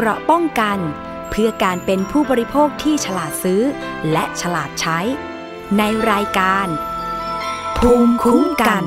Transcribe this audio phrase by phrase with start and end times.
[0.00, 0.78] เกราะป้องกัน
[1.30, 3.62] เพื่อการเป็นผู้บริโภคที่ฉลาดซื้อ
[4.12, 4.98] และฉลาดใช้
[5.78, 6.66] ในรายการ
[7.78, 8.84] ภูมิคุ้มกัน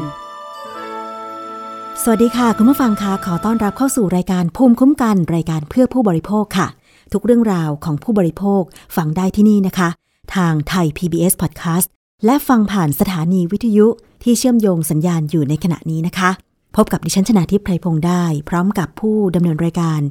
[2.02, 6.68] สวัสดีค่ะ คุณผู้ฟังคะขอต้อนรับเข้าสู่รายการภูมิคุ้มกัน รายการเพื่อผู้บริโภคค่ะ
[7.14, 8.62] ทุกเรื่องราวของผู้บริโภค
[8.96, 9.90] ฟังได้ที่นี่นะคะ
[10.36, 11.88] ทางไทย PBS Podcast
[12.26, 13.88] และฟังผ่านสถานีวิทยุ
[14.24, 16.30] ที่เชื่อมโยงสัญญาณอยู่ในขณะนี้นะคะ
[16.76, 20.02] พบกับดิฉันชนาทิพย์ไพรพงษ์ได้ พร้อมกับผู้ดำเนินรายการ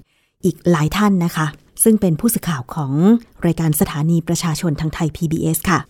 [0.45, 1.47] อีกหลายท่านนะคะ
[1.83, 2.93] ซึ่งเป็นผู้สื่อข่าวของ
[3.47, 5.81] รายการสถานีประชาชนทางไทย PBS ค่ะ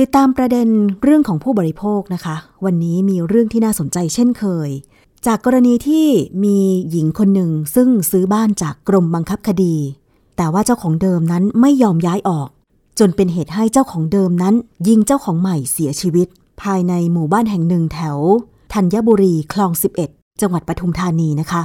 [0.00, 0.68] ติดตามประเด็น
[1.02, 4.70] เรื่องของผู้บริโภคนะคะ วันนี้มีเรื่องที่น่าสนใจเช่นเคย
[5.26, 6.06] จากกรณีที่
[6.44, 6.58] มี
[6.90, 9.76] หญิงคนหนึ่งซึ่งซื้อบ้านจากกรมบังคับคดี
[10.36, 12.48] แต่ว่าเจ้าของเดิมนั้นไม่ยอมย้ายออก
[12.98, 14.54] จนเป็นเหตุให้เจ้าของเดิมนั้น
[14.88, 16.28] ยิงเจ้าของใหม่เสียชีวิต
[16.62, 18.18] ภายในหมู่บ้านแห่งหนึ่งแถว
[18.74, 19.72] ธัญบุรีคลอง
[20.06, 21.62] 11 จังหวัดปทุมธานีนะคะ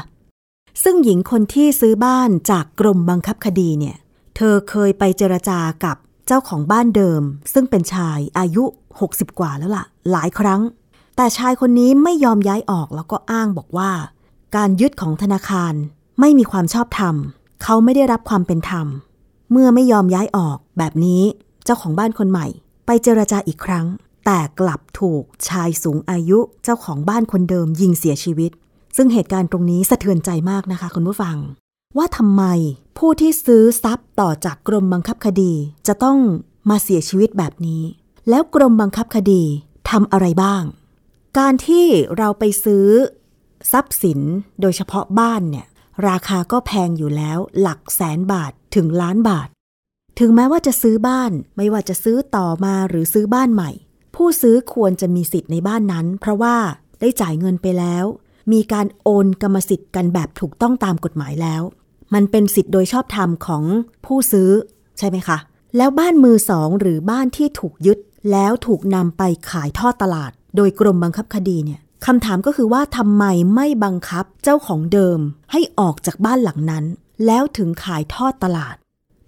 [0.83, 3.97] ซึ่งหญิงคนที่ซื้อบ้านจากกรมบังคับคดีเนี่ย
[4.35, 7.21] เธอเคยไปเจรจากับเจ้าของบ้านเดิม
[7.53, 8.63] ซึ่งเป็นชายอายุ
[9.01, 10.61] 60 กว่าแล้วล่ะ หลายครั้ง
[11.15, 13.91] แต่ชายคนนี้ไม่ยอมย้ายออกแล้วก็อ้างบอกว่า
[14.55, 15.73] การยึดของธนาคาร
[16.19, 17.15] ไม่มีความชอบธรรม
[17.63, 18.87] เขาไม่ได้รับความเป็นธรรม
[19.51, 21.23] เมื่อไม่ยอมย้ายออกแบบนี้
[21.65, 22.47] เจ้าของบ้านคนใหม่
[22.85, 23.85] ไปเจรจาอีกครั้ง
[24.25, 28.51] แต่กลับถูกชายสูงอายุเจ้าของบ้านคนเดิมยิงเสียชีวิต
[28.95, 31.37] ซึ่งเหตุการณ์ตรงนี้สะเทือนใจมากนะคะคุณผู้ฟัง
[31.97, 32.43] ว่าทำไม
[32.97, 35.53] ผู้ที่ซื้อทรัพย์ต่อจากกรมบังคับคดี
[35.87, 36.19] จะต้อง
[36.69, 37.83] มาเสียชีวิตแบบนี้
[38.29, 39.43] แล้วกรมบังคับคดี
[39.89, 40.63] ทำอะไรบ้าง
[41.39, 41.85] การที่
[42.17, 42.87] เราไปซื้อ
[43.71, 44.19] ทรัพย์สิน
[44.61, 45.65] โดยเฉพาะบ้านเนี่ย
[46.07, 49.47] ราคาก็แพงอยู่แล้ว หลักแสนบาทถึงล้านบาท
[50.19, 53.71] ถึงแม้ว่าจะซื้อบ้านไม่ว่าจะซื้อต่อมาหรือซื้อบ้านใหม่
[54.15, 56.55] ผู้ซื้อควรจะมีสิทธิ์ในบ้านนั้น เพราะว่า
[56.99, 58.05] ได้จ่ายเงินไปแล้ว
[58.51, 61.61] มีการโอนกรรมสิทธิ์กันแบบถูกต้องตามกฎหมายแล้ว
[62.13, 63.63] มันเป็นสิทธิ์โดยชอบธรรมของ
[64.05, 64.49] ผู้ซื้อ
[64.97, 65.37] ใช่ไหมคะ
[65.77, 67.97] แล้วบ้านมือสองหรือบ้านที่ถูกยึด
[68.31, 73.23] แล้วถูกนำไปขายทอดตลาด โดยกรมบังคับคดีเนี่ยคำถามก็คือว่าทำไม
[73.55, 75.19] ไม่บังคับเจ้าของเดิม
[75.51, 76.85] ให้ออกจากบ้านหลังนั้น
[77.25, 78.75] แล้วถึงขายทอดตลาด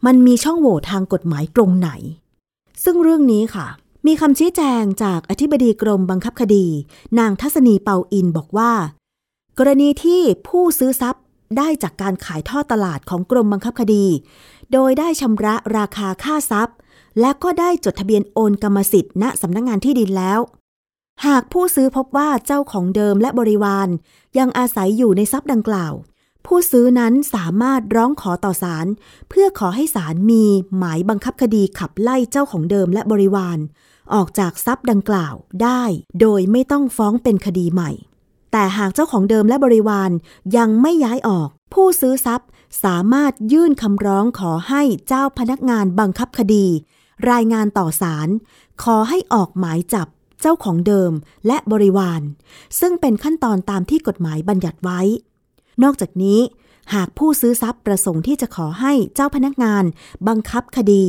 [0.05, 1.89] มันมีช่องโหว่ทางกฎหมายตรงไหน
[2.83, 3.67] ซึ่งเรื่องนี้ค่ะ
[4.07, 6.65] มีคำชี้แจงจากอธิบดีกรมบังคับคดี
[7.19, 8.71] นางทัศนีเปาอินบอกว่า
[9.63, 11.23] กรณีที่ผู้ซื้อทรัพย์
[11.57, 14.05] ได้จากการขายทอดตลาดของกรมบังคับคดี
[14.73, 16.75] โดยได้ชำระราคาค่าทรัพย์
[17.19, 20.39] และก็ได้จดทะเบียนโอนกรรมสิทธิ์ณสำนักงงานที่ดินแล้ว
[21.25, 23.87] หากผู้ซื้อพบว่าเจ้าของเดิมและบริวาร
[24.37, 25.93] ยังอาศัยอยู่ในทรัพย์ดังกล่าว
[26.45, 28.87] ผู้ซื้อนั้นสามารถร้องขอต่อศาล
[29.29, 30.45] เพื่อขอให้ศาลมี
[30.77, 33.57] หมายบังคับคดีขับไล่เจ้าของเดิมและบริวาร
[34.13, 35.83] ออกจากทรัพย์ดังกล่าวได้
[36.21, 37.91] โดยไม่ต้องฟ้องเป็นคดีใหม่
[38.51, 40.11] แต่หากเจ้าของเดิมและบริวาร
[40.57, 42.47] ยังไม่ย้ายออก ผู้ซื้อทรัพย์
[42.83, 46.65] สามารถยื่นคำร้องขอให้เจ้าพนักงานบังคับคดี
[47.31, 48.29] รายงานต่อศาล
[48.83, 50.07] ขอให้ออกหมายจับ
[50.41, 51.11] เจ้าของเดิม
[51.47, 52.21] และบริวาร
[52.79, 55.01] ซึ่งเป็นขั้นตอนตามที่กฎหมายบัญญัติไว้
[55.83, 56.39] นอกจากนี้
[56.93, 59.83] หากผู้ซื้อทรัพย์ประสงค์ที่จะขอให้เจ้าพนักงาน
[60.27, 61.05] บังคับคดี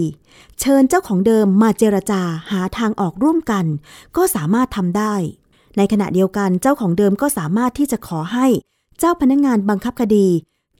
[0.61, 3.65] เชิญเจ้าของเดิมมาเจรจาหาทางออกร่วมกัน
[4.17, 5.15] ก็สามารถทำได้
[5.77, 8.47] ในขณะเดียวกันเจ้าของเดิมก็สามารถที่จะขอให้
[8.99, 10.29] เจ้าพนักงานบังคับคดี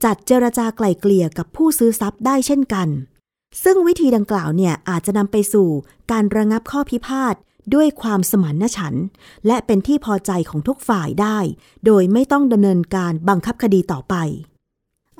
[0.03, 2.87] จัดเจรจาไกล่เกลี่ยกับผู้ซื้อทรัพย์ได้เช่นกัน
[3.63, 5.69] ซึ่งวิธีดังกล่าวเนี่ยอาจจะนำไปสู่
[6.11, 7.35] การระงับข้อพิพาท
[7.73, 9.05] ด้วยความสมานฉันท์
[9.47, 11.37] และเป็นที่พอใจของทุกฝ่ายได้
[11.85, 14.15] โดยไม่ต้องดำเนินการบังคับคดีต่อไป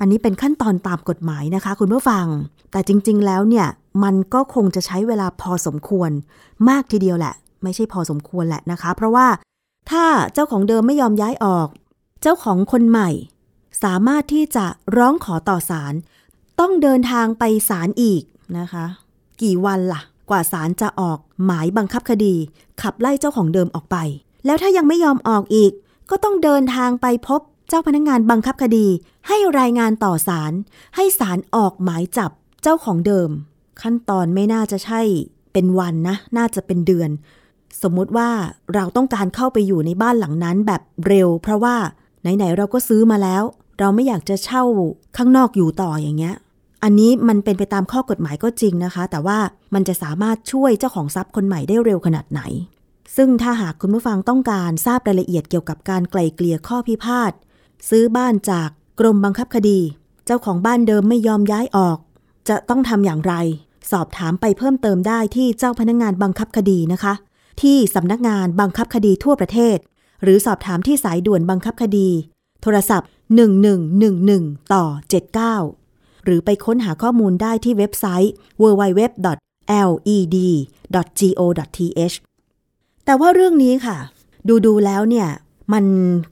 [0.00, 2.26] อันนี้เป็นขั้นตอนตามกฎหมายนะคะ คุณผู้ฟัง
[2.70, 3.66] แต่จริง ๆ แล้วเนี่ย
[4.02, 6.10] มันก็คงจะใช้เวลาพอสมควร
[6.68, 9.26] มากทีเดียวแหละ ไม่ใช่พอสมควรแหละนะคะ เพราะว่า
[9.90, 11.68] ถ้าเจ้าของเดิมไม่ยอมย้ายออก
[12.22, 13.10] เจ้าของคนใหม่
[13.82, 15.94] สามารถที่จะร้องขอต่อศาล
[16.60, 18.22] ต้องเดินทางไปศาลอีก
[18.58, 18.86] นะคะ
[19.42, 20.00] กี่วันล่ะ
[20.30, 22.34] กว่าศาลจะออกหมายบังคับคดี
[22.82, 23.96] ขับไล่เจ้าของเดิมออกไป
[24.46, 25.72] แล้วถ้ายังไม่ยอมออกอีก
[26.10, 28.86] ก็ต้องเดินทางไปพบเจ้าพนักงานบังคับคดี
[29.28, 30.52] ให้รายงานต่อศาล
[30.96, 32.30] ให้ศาลออกหมายจับ
[32.62, 33.30] เจ้าของเดิม
[33.82, 35.00] ขั้นตอนไม่น่าจะใช่
[35.52, 37.10] เป็นวันนะ น่าจะเป็นเดือน
[37.82, 38.30] สมมุติว่า
[38.74, 41.76] เราต้องการเข้าไปอยู่ในบ้านหลังนั้นแบบเร็ว เพราะว่า
[42.22, 43.42] ไหนๆเราก็ซื้อมาแล้ว
[43.78, 44.64] เราไม่อยากจะเช่า
[45.16, 46.34] ข้างนอกอยู่ต่ออย่างเงี้ย
[46.82, 49.38] อันนี้มันเป็นไปตามข้อกฎหมายก็จริงนะคะ แต่ว่า
[49.74, 52.40] มันจะสามารถช่วยเจ้าของทรัพย์คนใหม่ได้เร็วขนาดไหน
[53.16, 57.32] ซึ่งถ้าหากคุณผู้ฟังต้องการทราบรายละเอียดเกี่ยวกับการไกล่เกลี่ยข้อพิพาท
[57.88, 58.68] ซื้อบ้านจาก
[59.00, 59.80] กรมบังคับคดี
[60.26, 61.98] เจ้าของบ้านเดิมไม่ยอมย้ายออก
[62.48, 63.34] จะต้องทำอย่างไร
[63.90, 67.14] สอบถามไปเพิ่มเติมได้ที่เจ้าพนักงงานบังคับคดีนะคะ
[67.62, 69.76] ที่สำนักงานบังคับคดีทั่วประเทศ
[70.22, 72.08] หรือสอบถามที่สายด่วนบังคับคดี
[72.62, 73.08] โทรศัพท์
[74.08, 74.84] 1111 ต่อ
[75.54, 79.36] 79 หรือไปค้นหาข้อมูลได้ที่เว็บไซต์ www.led.go.th
[83.04, 83.96] แต่ว่าเรื่องนี้ค่ะ
[84.48, 85.28] ดูดูแล้วเนี่ย
[85.72, 85.84] มัน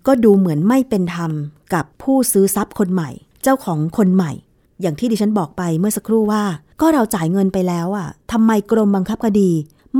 [0.06, 1.30] ก็ดูเหมือนไม่เป็นธรรม
[1.74, 3.10] กับผู้ซื้อทรัพย์คนใหม่
[3.42, 4.32] เจ้าของคนใหม่
[4.80, 6.44] อย่างที่ดิฉันบอกไปเมื่อสักครู่ว่า
[6.80, 9.50] ก็เราจ่ายเงินไปแล้วอะทำไมกรมบังคับคดี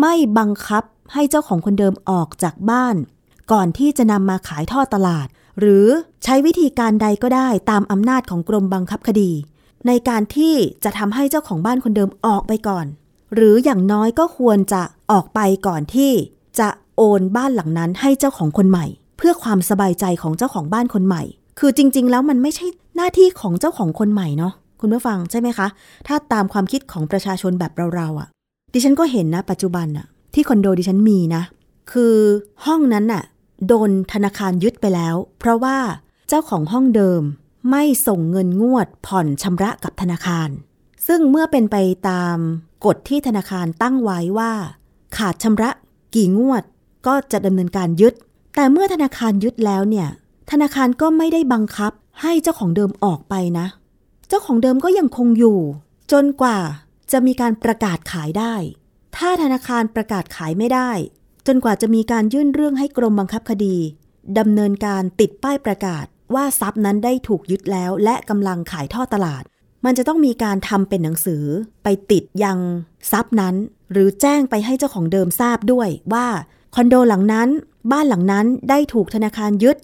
[0.00, 0.82] ไม่บังคับ
[1.12, 2.97] ให้เจ้าของคนเดิมออกจากบ้าน
[3.53, 5.26] ก่อนที่จะนำมาขายท่อตลาด
[5.59, 5.87] หรือ
[6.25, 9.31] ใช้วิธีการใดก็ได้ตามอำนาจของกรมบังคับคดี
[9.87, 10.55] ในการที่
[10.85, 12.87] จะทำให้เจ้าของบ้านคนเดิมออกไปก่อน
[13.35, 16.12] หรืออย่างน้อยก็ควรจะออกไปก่อนที่
[16.59, 18.87] จะโอนบ้านหลังนั้นให้เจ้าของคนใหม่
[19.17, 21.23] เพื่อความสบายใจของเจ้าของบ้านคนใหม่
[21.58, 22.67] คือจริง ๆ แล้วมันไม่ใช่
[22.97, 25.67] หน้าที่ของเจ้าของคนใหม่เนาะคุณผู้ฟังใช่ไหมคะ
[26.06, 28.29] ถ้าตามความคิดของประชาชนแบบเราๆอะ่ะ
[28.73, 31.43] ดิฉันก็เห็นนะปัจจุบันอะ ที่คอนโดดิฉันมีนะ
[31.93, 32.17] คือ
[32.67, 33.23] ห้องนั้นน่ะ
[33.67, 35.79] โดนธนาคารยึดไปแล้ว เพราะว่า
[36.29, 37.23] เจ้าของห้องเดิม
[37.70, 40.49] ไม่ส่งเงินงวดผ่อนชำระกับธนาคาร
[41.06, 41.76] ซึ่งเมื่อเป็นไป
[42.08, 42.37] ตาม
[42.84, 44.52] กฎที่ธนาคารตั้งไว้ว่า
[45.17, 45.70] ขาดชำระ
[46.14, 46.62] กี่งวด
[47.06, 48.14] ก็จะดำเนินการยึด
[48.55, 50.08] แต่เมื่อธนาคารยึดแล้วเนี่ย
[50.50, 51.93] ธนาคารก็ไม่ได้บังคับ
[52.23, 53.67] ให้เจ้าของเดิมออกไปนะ
[54.29, 55.58] เจ้าของเดิมก็ยังคงอยู่
[56.12, 56.58] จนกว่า
[57.12, 58.55] จะมีการประกาศขายได้
[59.17, 60.91] ถ้าธนาคารประกาศขายไม่ได้
[61.47, 63.76] จนกว่าจะมีการยื่นเรื่องให้กรมบังคับคดี
[64.38, 66.05] ดำเนินการติดป้ายประกาศ
[66.35, 69.43] ว่าทรัพย์นั้นได้ถูกยึดแล้ว และกำลังขายทอดตลาด
[69.85, 71.44] มันจะต้องมีการทำเป็นหนังสือ
[71.82, 72.59] ไปติดยัง
[73.12, 73.55] ทรัพย์นั้น
[73.93, 76.26] หรือแจ้งไปให้เจ้าของเดิมทราบด้วยว่า
[76.75, 77.49] คอนโดหลังนั้น
[77.93, 79.76] บ้านหลังนั้นได้ถูกธนาคารยึด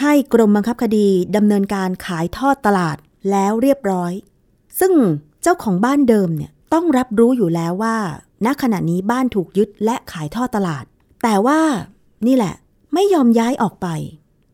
[0.00, 2.96] ให้กรมบังคับคดีดำเนินการขายทอดตลาด
[3.30, 4.12] แล้วเรียบร้อย
[4.80, 4.92] ซึ่ง
[5.42, 7.96] เจ้าของบ้านเดิมเนี่ยต้องรับรู้อยู่แล้วว่า
[8.44, 10.84] ณขณะนี้บ้านถูกยึดและขายทอดตลาด
[11.22, 11.60] แต่ว่า
[12.26, 12.54] นี่แหละ
[12.94, 13.86] ไม่ยอมย้ายออกไป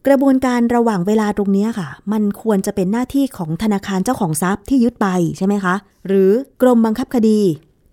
[0.06, 5.06] กระบวนการระหว่างเวลาตรงนี้ค่ะ มันควรจะเป็นหน้าที่ของธนาคารเจ้าของทรัพย์ที่ยึดไป
[5.36, 5.74] ใช่ไหมคะ
[6.06, 6.30] หรือ
[6.62, 7.40] กรมบังคับคดี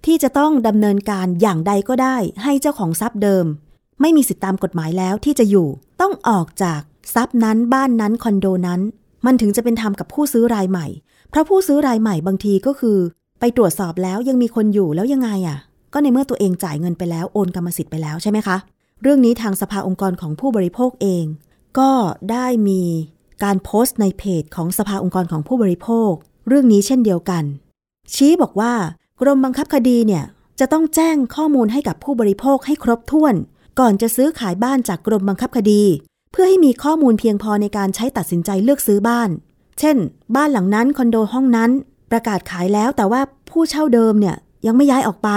[0.05, 3.45] ที่จะต้องดำเนินการอย่างใดก็ได้ ให้เจ้าของทรัพย์เดิม
[4.01, 5.67] ไม่มีสิทธิตามกฎหมายแล้วที่จะอยู่
[6.01, 6.81] ต้องออกจาก
[7.15, 8.81] ทรัพย์นั้นบ้านนั้นคอนโดนั้น
[9.25, 10.87] มันถึงจะเป็นธรรมกับผู้ซื้อรายใหม่
[11.29, 12.97] เพราะผู้ซื้อรายใหม่บางทีก็คือ
[13.39, 15.57] ไปตรวจสอบแล้วยังมีคนอยู่แล้วยังไงอะ
[15.93, 18.57] ก็ในเมื่อตัวเองจ่ายเงินไปแล้วโอนกรรมสิทธิ์ไปแล้วใช่ไหมคะ
[19.01, 21.25] เรื่องนี้ทางสภาองค์กรของผู้บริโภคเอง
[21.79, 21.91] ก็
[22.31, 22.81] ได้มี
[23.43, 26.11] การโพสต์ในเพจของสภาองค์กรของผู้บริโภค
[26.47, 27.43] เรื่องนี้เช่นเดียวกัน
[28.13, 28.73] ชี้บอกว่า
[29.21, 30.23] กรมบังคับคดีเนี่ย
[30.59, 33.35] จะต้องแจ้งข้อมูลให้กับผู้บริโภคให้ครบถ้วน
[33.79, 35.83] ก่อนจะซื้อขายบ้านจากกรมบังคับคดี
[36.31, 39.29] เพื่อให้มีข้อมูลเพียงพอในการใช้ตัดสินใจเลือกซื้อบ้าน
[39.79, 39.97] เช่น
[40.35, 41.71] บ้านหลังนั้นคอนโดห้องนั้น
[42.11, 44.35] ประกาศขายแล้วแต่ว่าผู้เช่าเดิมเนี่ย
[44.65, 45.29] ยังไม่ย้ายออกไป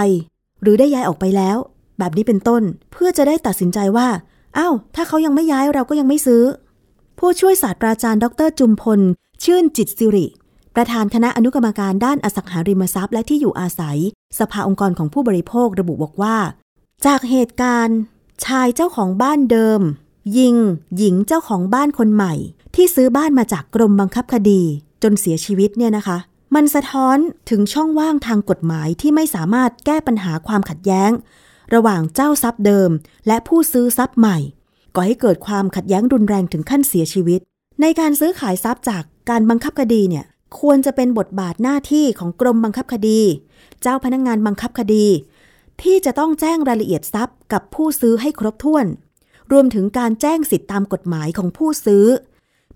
[0.61, 1.57] หรือได้ย้ายออกไปแล้ว
[1.99, 4.07] แบบนี้เป็นต้นเพื่อจะได้ตัดสินใจว่า
[4.57, 6.43] อ้าวถ้าเขายังไม่ย้ายเราก็ยังไม่ซื้อ
[7.19, 8.99] ผู้ช่วยศาสตราจารย์ ดรจุมพล
[9.43, 10.27] ชื่นจิตสิริ
[10.75, 13.97] ประธานคณะอนุกรรมการด้านอสังหาริมทรัพย์ และที่อยู่อาศัย
[14.39, 16.37] สภาองค์กรของผู้บริโภคระบุบอกว่า
[17.05, 17.97] จากเหตุการณ์
[18.45, 19.81] ชายเจ้าของบ้านเดิม
[20.37, 20.55] ยิง
[20.97, 22.33] หญิงเจ้าของบ้านคนใหม่
[22.75, 24.61] ที่ซื้อบ้านมาจากกรมบังคับคดี
[25.03, 26.17] จนเสียชีวิตเนี่ยนะคะ
[26.55, 27.17] มันสะท้อน
[27.49, 31.11] ถึงช่องว่างทางกฎหมายที่ไม่สามารถแก้ปัญหาความขัดแย้ง
[31.73, 32.89] ระหว่างเจ้าทรัพย์เดิม
[33.27, 34.37] และผู้ซื้อทรัพย์ใหม่
[34.95, 37.39] ก่อให้เกิดความขัดแย้งรุนแรงถึงขั้นเสียชีวิต
[37.81, 40.25] ในการซื้อขายทรัพย์จากการบังคับคดีเนี่ย
[40.59, 43.19] ควรจะเป็นบทบาทหน้าที่ของกรมบังคับคดี
[43.81, 45.05] เจ้าพนักงงานบังคับคดี
[45.81, 48.85] ที่จะต้องแจ้งรายละเอียดทรัพย์กับผู้ซื้อให้ครบถ้วน
[49.51, 52.05] รวมถึงการแจ้งสิทธิตามกฎหมายของผู้ซื้อ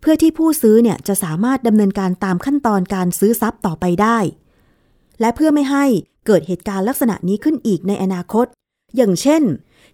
[0.01, 4.17] เพื่อที่ผู้ซื้อเนี่ยจะสามารถดำเนินการตามขั้นตอนการซื้อทรัพย์ต่อไปได้
[5.20, 5.86] และเพื่อไม่ให้
[6.25, 8.46] เกิดเหตุการณ์ลักษณะนี้ขึ้นอีกในอนาคต
[8.96, 9.43] อย่างเช่น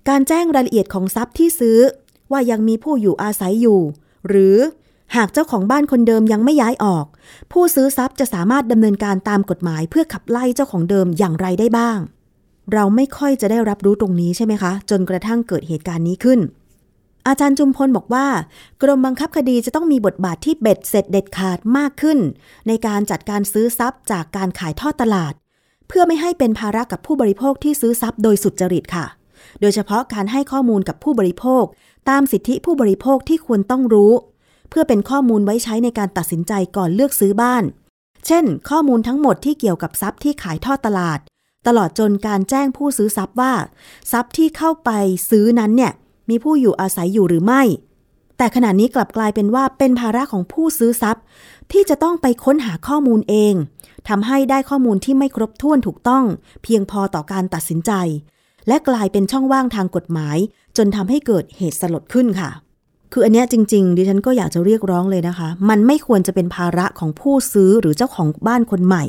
[0.09, 1.79] การแจ้งรายละเอียดของทรัพย์ที่ซื้อ
[2.31, 3.79] ว่ายังมีผู้อยู่อาศัยอยู่
[4.27, 4.57] หรือ
[5.15, 7.05] หากเจ้าของบ้านคนเดิมยังไม่ย้ายออก
[7.51, 11.99] ผู้ซื้อทรัพย์จะสามารถดำเนินการตามกฎหมาย เพื่อขับไล่เจ้าของเดิมอย่างไรได้บ้าง
[12.73, 16.39] เราไม่ค่อยจะได้รับรู้ตรงนี้ใช่ไหมคะ จนกระทั่งเกิดเหตุการณ์นี้ขึ้น
[17.27, 18.27] อาจารย์จุมพลบอกว่า
[18.81, 22.19] กรมบังคับคดีจะต้องมีบทบาทที่เบ็ดเสร็จเด็ดขาดมากขึ้น
[22.67, 25.33] ในการจัดการซื้อทรัพย์จากการขายทอดตลาด
[25.87, 29.05] เพื่อไม่ให้เป็นภาระกับผู้บริโภคที่ซื้อทรัพย์โดยสุจริตค่ะ
[29.61, 31.63] โดยเฉพาะการให้ข้อมูลกับผู้บริโภค
[32.09, 34.13] ตามสิทธิผู้บริโภคที่ควรต้องรู้
[34.69, 37.63] เพื่อเป็นข้อมูลไว้ใช้ในการตัดสินใจก่อนเลือกซื้อบ้าน
[38.27, 41.19] เช่น ข้อมูลทั้งหมดที่เกี่ยวกับทรัพย์ที่ขายทอดตลาด
[41.67, 43.53] ตลอดจนการแจ้งผู้ซื้อทรัพย์ว่า
[44.11, 44.89] ทรัพย์ที่เข้าไป
[45.29, 45.93] ซื้อนั้นเนี่ย
[46.29, 47.61] มีผู้อยู่อาศัยอยู่หรือไม่
[48.37, 51.23] แต่ขณะนี้กลับกลายเป็นว่าเป็นภาระของผู้ซื้อทรัพย์
[51.71, 53.53] ที่จะต้องไปค้นหาข้อมูลเอง
[54.09, 56.23] ทำให้ได้ข้อมูลที่ไม่ครบถ้วนถูกต้อง
[56.63, 57.91] เพียงพอต่อการตัดสินใจ
[58.67, 60.37] และกลายเป็นช่องว่างทางกฎหมาย
[60.77, 62.51] จนทำให้เกิดเหตุสลดขึ้นค่ะ
[63.13, 69.03] คืออันเนี้ยจริง ๆ ดิฉันก็อยากจะเรียกร้องเลยนะคะ มันไม่ควรจะเป็นภาระของผู้ซื้อหรือเจ้าของบ้านคนใหม่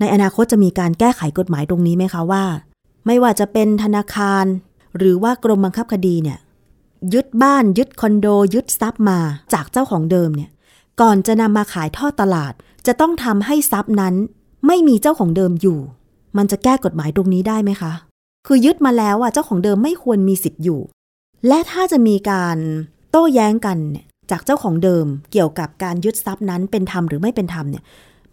[0.00, 2.44] ในอนาคตจะมีการแก้ไขกฎหมายตรงนี้ไหมคะว่า
[3.06, 4.44] ไม่ว่าจะเป็นธนาคาร
[4.98, 6.38] หรือว่ากรมบังคับคดีเนี่ย
[7.14, 9.18] ยึดบ้านยึดคอนโด ยึดทรัพย์มา
[9.52, 10.50] จากเจ้าของเดิมเนี่ย
[11.00, 12.52] ก่อนจะนำมาขายทอดตลาด
[12.86, 14.14] จะต้องทำให้ทรัพย์นั้น
[14.66, 15.78] ไม่มีเจ้าของเดิมอยู่
[16.36, 17.92] มันจะแก้กฎหมายตรงนี้ได้ไหมคะ
[18.46, 20.80] คือยึดมาแล้วอะเจ้าของเดิมไม่ควรมีสิทธิ์อยู่
[21.48, 22.58] และถ้าจะมีการ
[23.10, 27.84] โต้แย้งกันเนี่ยจากเจ้าของเดิมเกี่ยวกับการยึดทรัพย์นั้นเป็นธรรมหรือไม่เป็นธรรมเนี่ย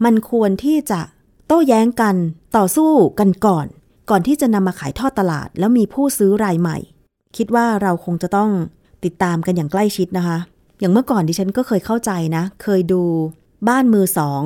[0.03, 0.99] มันควรที่จะ
[1.47, 2.15] โต้แย้งกัน
[2.57, 3.67] ต่อสู้กันก่อน
[4.09, 6.77] ก่อนที่จะนำมาขายทอดตลาด แล้วมีผู้ซื้อรายใหม่
[7.37, 8.49] คิดว่าเราคงจะต้อง
[9.05, 10.37] ติดตามกันอย่างใกล้ชิดนะคะ
[10.79, 13.03] อย่างเมื่อก่อนดิฉันก็เคยเข้าใจนะ เคยดู
[13.67, 14.41] บ้านมือสอง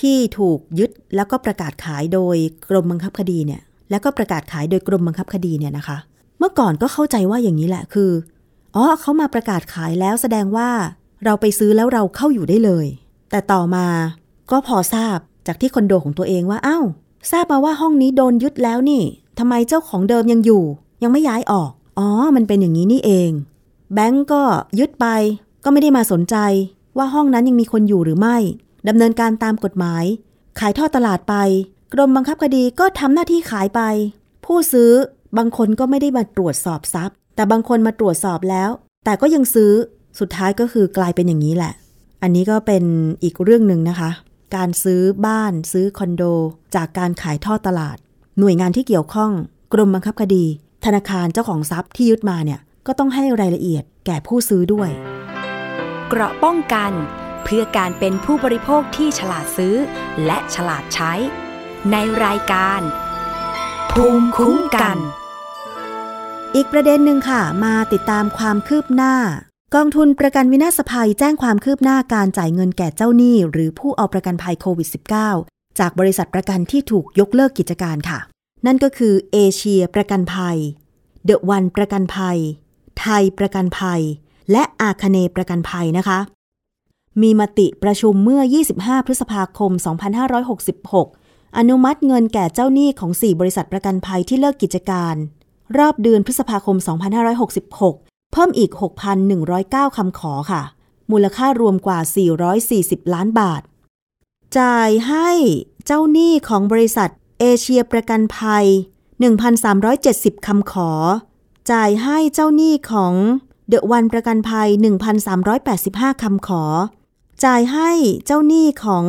[0.00, 2.36] ที่ถูกยึดแล้วก็ประกาศขายโดย
[2.68, 5.98] กรมบังคับคดีเนี่ย แล้วก็ประกาศขายโดยกรมบังคับคดีเนี่ยนะคะ
[6.38, 8.10] เมื่อก่อนก็เข้าใจว่าอย่างนี้แหละคือ
[8.76, 10.68] อ๋อเขามาประกาศขายแล้วแสดงว่า
[11.24, 12.86] เราไปซื้อแล้วเราเข้าอยู่ได้เลย
[13.30, 13.86] แต่ต่อมา
[14.50, 16.84] ก็พอทราบจากที่คอนโดของตัวเองว่าอ้าว
[17.30, 19.02] ทราบมาว่าห้องนี้โดนยึดแล้วนี่
[19.38, 20.62] ทำไมเจ้าของเดิมยังอยู่
[21.02, 23.30] ยังไม่ย้ายออก อ๋อ มันเป็นอย่างนี้นี่เอง
[23.94, 24.42] แบงก์ก็
[24.78, 25.06] ยึดไป
[25.64, 26.36] ก็ไม่ได้มาสนใจ
[26.96, 28.36] ว่าห้องนั้นยังมีคนอยู่หรือไม่
[28.88, 30.04] ดำเนินการตามกฎหมาย
[30.58, 31.34] ขายทอดตลาดไป
[31.92, 33.80] กรมบังคับคดีก็ทำหน้าที่ขายไป
[34.44, 34.90] ผู้ซื้อ
[35.38, 38.70] บางคนก็ไม่ได้มาตรวจสอบทรัพย์ แต่บางคนมาตรวจสอบแล้ว
[39.04, 39.72] แต่ก็ยังซื้อ
[40.18, 41.72] สุดท้ายก็คือกลายเป็นอย่างนี้แหละ
[42.22, 42.84] อันนี้ก็เป็น
[43.22, 44.10] อีกเรื่องหนึ่งนะคะ
[44.56, 46.22] การซื้อบ้านซื้อคอนโด
[46.74, 47.96] จากการขายทอดตลาด
[48.38, 49.32] หน่วยงานที่เกี่ยวข้อง
[49.72, 50.44] กรมบังคับคดี
[50.84, 54.90] ธนาคารเจ้าของทรัพย์ที่ยึดมาเนี่ยก็ต้องให้รายละเอียดแก่ผู้ซื้อด้วย
[56.08, 56.92] เกราะป้องกัน
[57.44, 59.76] เพื่อการเป็นผู้บริโภคที่ฉลาดซื้อ
[60.26, 61.12] และฉลาดใช้
[61.92, 62.80] ในรายการ
[63.92, 64.96] ภูมิคุ้มกัน
[66.54, 69.14] อีกประเด็นหนึ่งค่ะ มาติดตามความคืบหน้า
[69.74, 74.88] กองทุนประกันวินาศภัยแจ้งความคืบหน้าการจ่ายเงินแก่เจ้าหนี้ หรือผู้เอาประกันภัยโควิด
[75.34, 78.18] -19 จากบริษัทประกันที่ถูกยกเลิกกิจการค่ะ
[78.66, 80.58] นั่นก็คือเอเชียประกันภัย
[81.24, 82.38] เดอะวันประกันภัย
[83.00, 84.00] ไทยประกันภัย
[84.52, 86.18] และอาคเนประกันภัยนะคะ
[87.22, 88.42] มีมติประชุมเมื่อ
[88.74, 89.72] 25 พฤษภาคม
[90.84, 95.14] 2566 อนุมัติเงินแก่เจ้าหนี้ของ 4 บริษัทประกันภัยที่เลิกกิจการ
[95.78, 96.76] รอบเดือนพฤษภาคม
[97.54, 98.70] 2566 เพิ่มอีก
[99.34, 100.62] 6,109 คำขอค่ะ
[101.10, 101.98] มูลค่ารวมกว่า
[102.96, 103.62] 440 ล้านบาท
[104.58, 105.30] จ่ายให้
[105.86, 108.66] เจ้าหนี้ของบริษัท เอเชียประกันภัย
[109.76, 110.90] 1,370 คำขอ
[111.70, 113.14] จ่ายให้เจ้าหนี้ของ
[113.68, 114.68] เดอะวันประกันภัย
[115.44, 116.62] 1,385 คำขอ
[117.44, 117.90] จ่ายให้
[118.26, 119.04] เจ้าหนี้ของ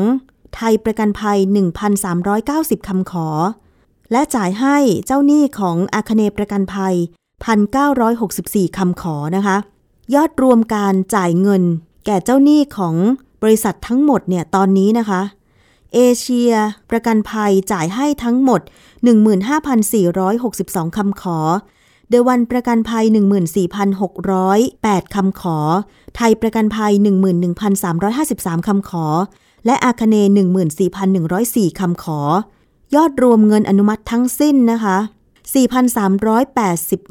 [0.55, 1.37] ไทยประกันภัย
[2.13, 3.27] 1,390 คำขอ
[4.11, 6.95] และจ่ายให้เจ้าหนี้ของอาคเนประกันภัย
[7.85, 9.57] 1,964 คำขอนะคะ
[10.15, 11.63] ยอดรวมการจ่ายเงิน
[12.05, 12.95] แก่เจ้าหนี้ของ
[13.41, 15.21] บริษัททั้งหมดเนี่ยตอนนี้นะคะ
[15.93, 16.53] เอเชีย
[16.89, 18.61] ประกันภัยจ่ายให้ทั้งหมด
[19.79, 21.39] 15,462 คำขอ
[22.09, 23.05] เดวันประกันภัย
[24.29, 25.57] 14,608 คำขอ
[26.15, 26.93] ไทยประกันภัย
[27.79, 29.05] 11,353 คำขอ
[29.65, 30.15] และอาคเน
[30.93, 32.19] 14,104 คำขอ
[32.95, 34.97] ยอดรวมเงินอนุมัติทั้งสิ้นนะคะ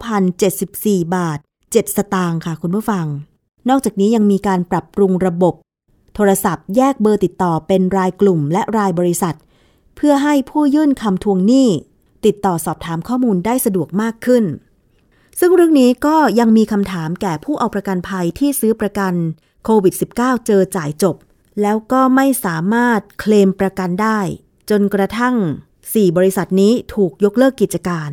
[0.02, 1.38] 599,074 บาท
[1.70, 3.06] 7 สตางค์ค่ะคุณผู้ฟัง
[3.68, 5.54] นอกจากนี้ยังมีการปรับปรุงระบบ
[6.14, 9.36] โทรศัพท์แยกเบอร์ติดต่อเป็นรายกลุ่มและรายบริษัท
[9.96, 11.68] เพื่อให้ผู้ยื่นคำทวงหนี้
[12.26, 14.44] ติดต่อสอบถามข้อมูลได้สะดวกมากขึ้น
[15.38, 19.14] ซึ่งเรื่องนี้ก็ยังมีคำถามแก่ผู้เอาประกันภัยที่ซื้อประกัน
[19.64, 21.16] โควิด -19 เจอจ่ายจบ
[21.62, 24.20] แล้วก็ไม่สามารถเคลมประกันได้
[24.70, 25.36] จนกระทั่ง
[25.80, 28.10] 4 บริษัทนี้ถูกยกเลิกกิจการ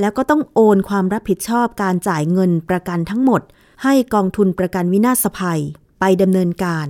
[0.00, 3.42] แล้วก็ต้องโอนความรับผิดชอบการจ่ายเงินประกันทั้งหมด
[3.82, 5.60] ให้กองทุนประกันวินาศภัย
[6.00, 6.86] ไปดำเนินการ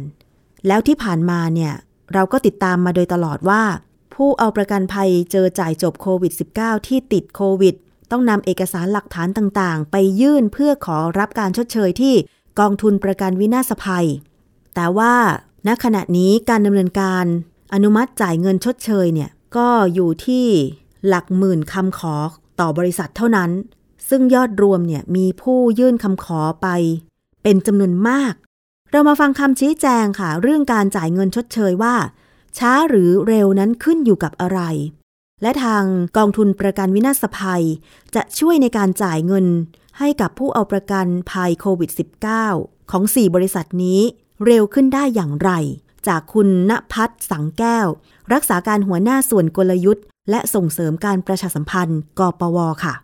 [0.67, 1.73] แล้วที่ผ่านมาเนี่ย
[2.13, 3.63] เราก็ติดตามมาโดยตลอดว่า
[4.15, 7.75] ผู้เอาประกันภัยเจอจ่ายจบโควิด -19 ที่ติดโควิด
[8.11, 12.15] ต้องนำเอกสารหลักฐานต่างๆ ไปยื่นเพื่อขอรับการชดเชยที่
[12.61, 14.07] กองทุนประกันวินาศภัย
[14.75, 15.15] แต่ว่า
[15.67, 17.25] ณขณะนี้การดำเนินการ
[17.75, 20.47] อนุมัติจ่ายเงินชดเชยเนี่ยก็อยู่ที่
[21.09, 22.15] หลักหมื่นคำขอ
[22.61, 23.51] ต่อบริษัทเท่านั้น
[24.09, 26.69] ซึ่งยอดรวมเนี่ยมีผู้ยื่นคำขอไป
[27.43, 28.35] เป็นจำนวนมาก
[28.95, 31.95] เรามาฟังคำชี้แจงค่ะ เรื่องการจ่ายเงินชดเชยว่า
[32.59, 34.61] ช้าหรือเร็วนั้นขึ้นอยู่กับอะไร
[35.43, 35.85] และทาง
[36.17, 37.65] กองทุนประกันวินาศภัย
[38.15, 39.47] จะช่วยในการจ่ายเงิน
[39.99, 41.91] ให้กับผู้เอาประกันภัยโควิด
[42.41, 44.01] -19 ของ 4 บริษัทนี้
[44.47, 45.51] เร็วขึ้นได้อย่างไร
[46.09, 47.87] จากคุณณพัฒน์สังแก้ว
[48.33, 52.95] รักษาการหัวหน้าส่วนกลยุทธ์ และส่งเสริมการประชาสัมพันธ์ กปวค่ะ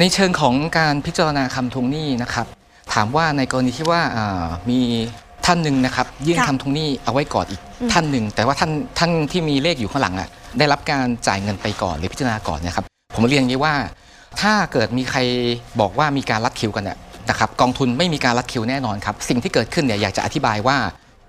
[0.00, 2.46] ในเชิงของการพิจารณาคำทวงหนี้นะครับ
[2.94, 4.78] ถามว่าในกรณีที่ว่าอ่ามี
[5.46, 10.28] ท่านหนึ่งนะครับ ยื่นค่ะคำทวงหนี้เอาไว้ก่อนอีกอืมท่านหนึ่ง แต่ว่าท่านท่านที่มีเลขอยู่ข้างหลังอะ
[10.58, 13.74] ได้รับการจ่ายเงินไปก่อนหรือพิจารณาก่อนเนะครับ ผมเรียนอย่างนี้ว่า
[14.40, 15.18] ถ้าเกิดมีใคร
[15.80, 16.98] บอกว่ามีการรัดคิวกันเนี่ย
[17.30, 20.76] นะครับกองทุนไม่มีการรัดคิวแน่นอนครับ สิ่งที่เกิดขึ้นเนี่ยอยากจะอธิบายว่า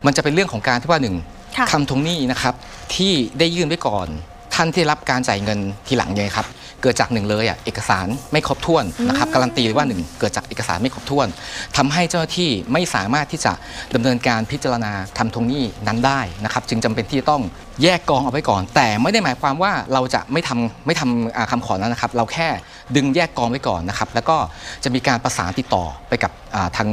[0.05, 1.15] มันจะเป็นเรื่องของการที่ว่าหนึ่ง
[1.57, 2.53] ค่ะคำทวงหนี้นะครับ
[2.95, 4.07] ที่ได้ยื่นไว้ก่อน
[4.55, 6.47] ท่านที่รับการจ่ายเงินทีหลังเนี่ยครับ
[6.81, 11.27] เกิดจากหนึ่งเลยอะเอกสารไม่ครบถ้วนนะครับการันตีว่าหนึ่งเกิดจากเอกสารไม่ครบถ้วน
[11.77, 13.53] ทำให้เจ้าหน้าที่ไม่สามารถที่จะ
[13.93, 17.41] ดำเนินการพิจารณาคำทวงหนี้นั้นได้นะครับจึงจำเป็นที่จะต้อง
[17.83, 22.47] แยกกองเอาไว้ก่อน แต่ไม่ได้หมายความว่าเราจะไม่ทำไม่ทำอ่าคำขอนั้นนะครับ เราแค่
[22.95, 24.37] ดึงแยกกองไว้ก่อนนะครับ แล้วก็
[24.83, 26.89] จะมีการประสานติดต่อไปกับอ่าทาง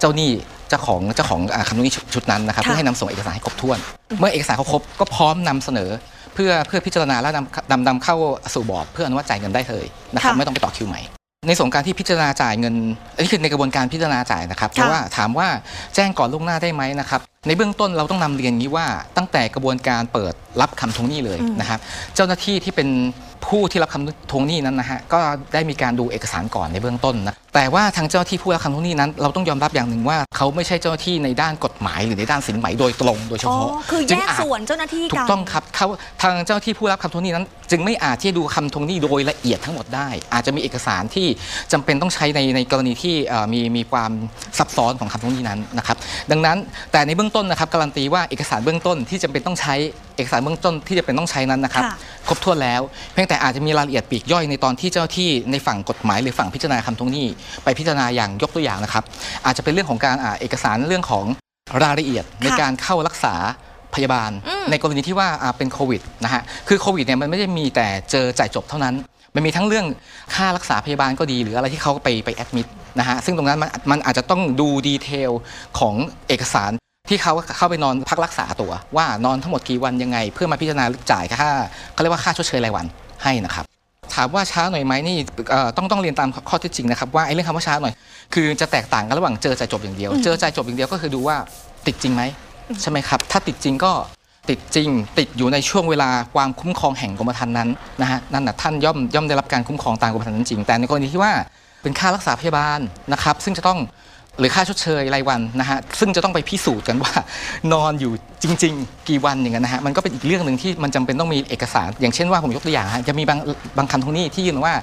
[0.00, 0.30] เจ้าหนี้
[0.68, 3.78] เจ้าของเจ้าของอ่าคำทวงหนี้ชุดชุดนั้นนะครับค่ะเพื่อให้นำส่งเอกสารให้ครบถ้วน
[4.18, 8.16] เมื่อเอกสารเขาครบก็พร้อมนำเสนอเพื่อเพื่อพิจารณาและนำนำนำเข้า
[8.54, 11.00] สู่บอร์ดเพื่ออนุมัติจ่ายเงินได้เลยนะครับค่ะไม่ต้องไปต่อคิวใหม่
[11.48, 12.74] ในส่วนการที่พิจารณาจ่ายเงิน
[13.14, 15.48] อันนี้คือในกระบวนการพิจารณาจ่ายนะครับเพราะว่าถามว่า
[15.94, 21.78] แจ้งก่อนล่วงหน้าได้ไหมนะครับในเบื้องต้นเราต้องนำเรียนอย่างนี้ว่าตั้งแต่กระบวนการเปิดรับคำทวงหนี้เลยอืมนะครับ
[22.14, 22.88] เจ้าหน้าที่ที่เป็น
[23.46, 25.20] ผู้ที่รับคำทวงหนี้นั้นนะฮะก็
[25.54, 35.86] ได้มีการดูเอกสารก่อนในเบื้องต้นนะแต่ว่าทางเจ้าหน้าที่ผู้รับคำทวงหนี้นั้น เราต้องยอมรับอย่างหนึ่งว่า เขาไม่ใช่เจ้าหน้าที่ในด้านกฎหมาย หรือในด้านสินไหมโดยตรงโดยเฉอ๋อพาะคือจึแยงกอาจส่วนเจ้าหน้าที่ถูกักนต้องครับเขา
[36.22, 41.26] ทางเจ้าหน้าที่ผู้รับคำทวงหนี้นั้น จึงไม่อาจที่จะดูคำทวงหนี้โดยละเอียดทั้งหมดได้ อาจจะมีเอกสารที่
[41.72, 44.10] จำเป็นต้องใช้ในในกรณีที่เอ่อมีมีความ
[44.58, 45.96] ซับซ้อนของคำทวงหนี้นั้นนะครับ
[46.30, 46.58] ดังนั้น
[46.92, 49.74] แต่ในเบื้องต้นนะครับการันตีว่าเอกสารเบื้องต้นที่จำเป็นต้องใช้
[50.09, 51.94] เอกสารเบื้องต้นที่จะเป็นต้องใช้นั้นนะครับค่ะ
[52.28, 52.80] ครบถ้วนแล้ว
[53.12, 57.26] เพียงแต่อาจจะมีรายละเอียดปลีกย่อยในตอนที่เจ้าหน้าที่ในฝั่งกฎหมายหรือฝั่งพิจารณาคำทวงหนี้
[57.64, 59.04] ไปพิจารณาอย่างยกตัวอย่างนะครับ
[59.46, 61.24] อาจจะเป็นเรื่องของการอ่าเอกสารเรื่องของ
[61.82, 63.34] รายละเอียดในการเข้ารักษา
[63.94, 68.94] พยาบาลอืมในกรณีที่ว่าอ่าเป็นโควิดนะฮะคือโควิดเนี่ยมันไม่ได้มีแต่เจอจ่ายจบเท่านั้น
[69.34, 69.86] มันมีทั้งเรื่อง
[70.34, 72.66] ค่ารักษาพยาบาลก็ดี หรืออะไรที่เขาไปไปแอดมิด
[72.98, 75.30] นะฮะซึ่งตรงนั้นมันมันอาจจะต้องดูดีเทล
[75.78, 75.94] ของ
[76.28, 76.70] เอกสาร
[77.10, 81.50] ที่เขาเข้าไปนอนพักรักษาตัวว่านอนทั้งหมดกี่วันยังไง เพื่อมาพิจารณาจ่ายค่า
[81.92, 82.86] เขาเรียกว่าค่าชดเชยรายวัน
[83.22, 83.64] ให้นะครับ
[84.14, 85.16] ถามว่าช้าหน่อยไหมนี่
[85.50, 87.94] เอ่อต้องต้องเรียนตามข้อเท็จจริงนะครับว่าไอ้เรื่องคำว่าช้าหน่อย
[88.34, 91.36] คือจะแตกต่างกันระหว่างเจอจ่ายจบอย่างเดียว เจอจ่ายจบอย่างเดียวก็คือดูว่า
[91.86, 92.22] ติดจริงไหม
[92.80, 93.92] ใช่ไหมครับ ถ้าติดจริงก็
[94.50, 97.68] ติดจริง ติดอยู่ในช่วงเวลาความคุ้มครองแห่งกรมธรรม์นั้น
[98.00, 101.32] นะฮะนั่นน่ะท่านย่อมย่อมได้รับการคุ้มครองตามกรมธรรม์นั้นจริงแต่ในกรณีที่ว่า
[101.82, 102.80] เป็นค่ารักษาพยาบาล
[103.12, 103.78] นะครับ ซึ่งจะต้อง
[104.38, 107.12] หรือค่าชดเชยรายวันนะฮะซึ่งจะต้องไปพิสูจน์กันว่า
[107.72, 108.12] นอนอยู่
[108.42, 113.38] จริง ๆ กี่วันอย่างนั้นนะฮะมันก็เป็นอีกเรื่องหนึ่งที่มันจำเป็นต้องมีเอกสาร อย่างเช่นว่าผมยกตัวอย่างฮะจะมีบาง
[113.78, 114.74] บางคำทวงหนี้ที่ยื่นมาว่า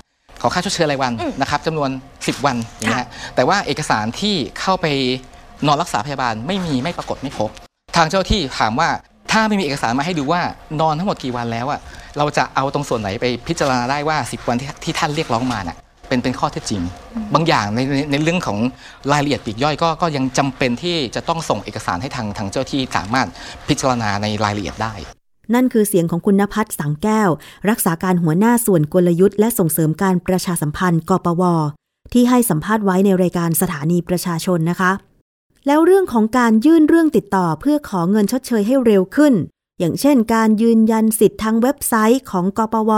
[0.41, 4.85] ขอค่าชดเชยรายวันอืมนะครับจำนวน 10 วันอย่างเงี้ยฮะแต่ว่าเอกสารที่เข้าไป
[5.67, 7.49] นอนรักษาพยาบาลไม่มีไม่ปรากฏไม่พบ
[7.95, 8.89] ทางเจ้าที่ถามว่า
[9.31, 10.41] ถ้าไม่มีเอกสารมาให้ดูว่า
[10.81, 11.79] นอนทั้งหมดกี่วันแล้วอะ
[12.17, 15.77] เราจะเอาตรงส่วนไหนไปพิจารณาได้ว่า 10 วันที่ที่ท่านเรียกร้องมาน่ะ
[16.07, 16.81] เป็นเป็นข้อเท็จจริง
[17.33, 18.57] บางอย่างในในในเรื่องของ
[19.11, 23.27] รายละเอียดปลีกย่อยก็ก็ยังจำเป็นที่จะต้องส่งเอกสารให้ทางทางเจ้าที่สามารถ
[23.67, 24.93] พิจารณาในรายละเอียดได้
[25.53, 27.29] นั่นคือเสียงของคุณนภัสสังแก้ว
[27.69, 31.43] รักษาการหัวหน้าส่วนกลยุทธ์และส่งเสริมการประชาสัมพันธ์กปว
[32.13, 34.91] ที่ให้สัมภาษณ์ไว้ในรายการสถานีประชาชนนะคะ
[35.67, 39.33] แล้วเรื่องของการยื่นเรื่องติดต่อเพื่อขอเงินชดเชยให้เร็วขึ้น
[39.79, 42.91] อย่างเช่น การยืนยันสิทธิ์ทางเว็บไซต์ของกปว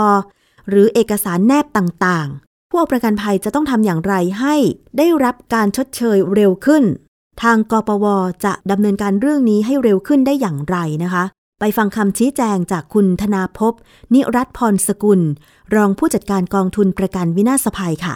[0.68, 4.54] หรือเอกสารแนบต่างๆ ผู้เอาประกันภัยจะต้องทำอย่างไรให้
[4.98, 6.84] ได้รับการชดเชยเร็วขึ้น
[7.42, 8.06] ทางกปว
[8.44, 11.24] จะดำเนินการเรื่องนี้ให้เร็วขึ้นได้อย่างไรนะคะ
[11.60, 13.74] ไปฟังคำชี้แจงจากคุณธนาภพ
[14.14, 15.20] นิรัตพรสกุล
[15.74, 18.14] รองผู้จัดการกองทุนประกันวินาศภัยค่ะ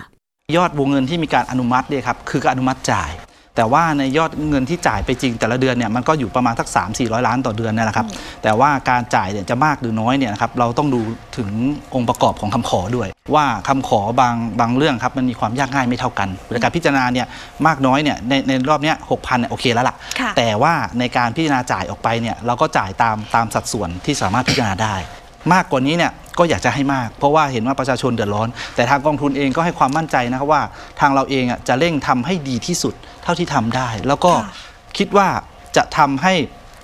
[0.56, 3.10] ยอดวงเงินที่มีการอนุมัติเนี่ยครับคือการอนุมัติจ่าย
[3.56, 8.06] แต่ว่าในยอดเงินที่จ่ายไปจริงแต่ละเดือนเนี่ยมันก็อยู่ประมาณสัก3 4 0 0 ล้านต่อเดือนเนยนะครับ
[8.42, 11.00] แต่ว่าการจ่ายเนี่ยจะมากหรือน้อยเนี่ยนะครับเราต้องดู
[11.36, 11.50] ถึง
[11.94, 17.26] องค์ประกอบของคำขอด้วย ว่าคำขอบางบางเรื่องครับมันมีความยากง่ายไม่เท่ากันในการพิจารณาเนี่ย
[17.66, 24.96] มากน้อยเนี่ยในในรอบเนี้ยหกพันเนี่ยโอเคแล้วล่ะค่ะแต่ว่าในการพิจารณาจ่ายออกไปเนี่ยเราก็จ่ายตามตามสัดส่วนที่สามารถพิจารณาได้
[25.52, 30.62] มากกว่านี้เนี่ยก็อยากจะให้มาก เพราะว่าเห็นว่าประชาชนเดือดร้อน แต่ทางกองทุนเองก็ให้ความมั่นใจนะครับว่า
[31.00, 34.52] ทางเราเองอะจะเร่งทำให้ดีที่สุดเท่าที่ทำได้ แล้วก็ค่ะ
[34.98, 35.28] คิดว่า
[35.76, 36.34] จะทำให้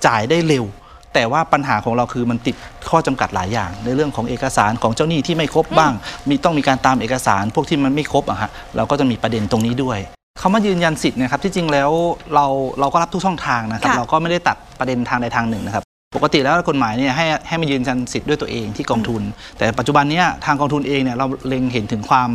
[0.07, 0.65] จ่ายได้เร็ว
[1.13, 2.55] แต่ว่าปัญหาของเราคือมันติด
[2.89, 5.93] ข้อจำกัดหลายอย่าง ในเรื่องของเอกสารของเจ้าหนี้ที่ไม่ครบบ้าง
[6.29, 9.99] มีต้องมีการตามเอกสารพวกที่มันไม่ครบอะฮะเราก็จะมีประเด็นตรงนี้ด้วย
[10.41, 11.89] คำว่ายืนยันสิทธิ์เนะครับที่จริงแล้ว
[12.35, 12.45] เรา
[12.79, 15.83] เราก็รับทุกช่องทางนะครับค่ะเราก็ไม่ได้ตัดประเด็นทางใดทางหนึ่งนะครับ
[16.15, 19.21] ปกติแล้วกฎหมายเนี่ยให้ให้มายืนยันสิทธิ์ด้วยตัวเองที่กองทุน
[19.57, 22.29] แต่ปัจจุบันเนี้ยทางกองทุนเองเนี่ยเราเล็งเห็นถึงความ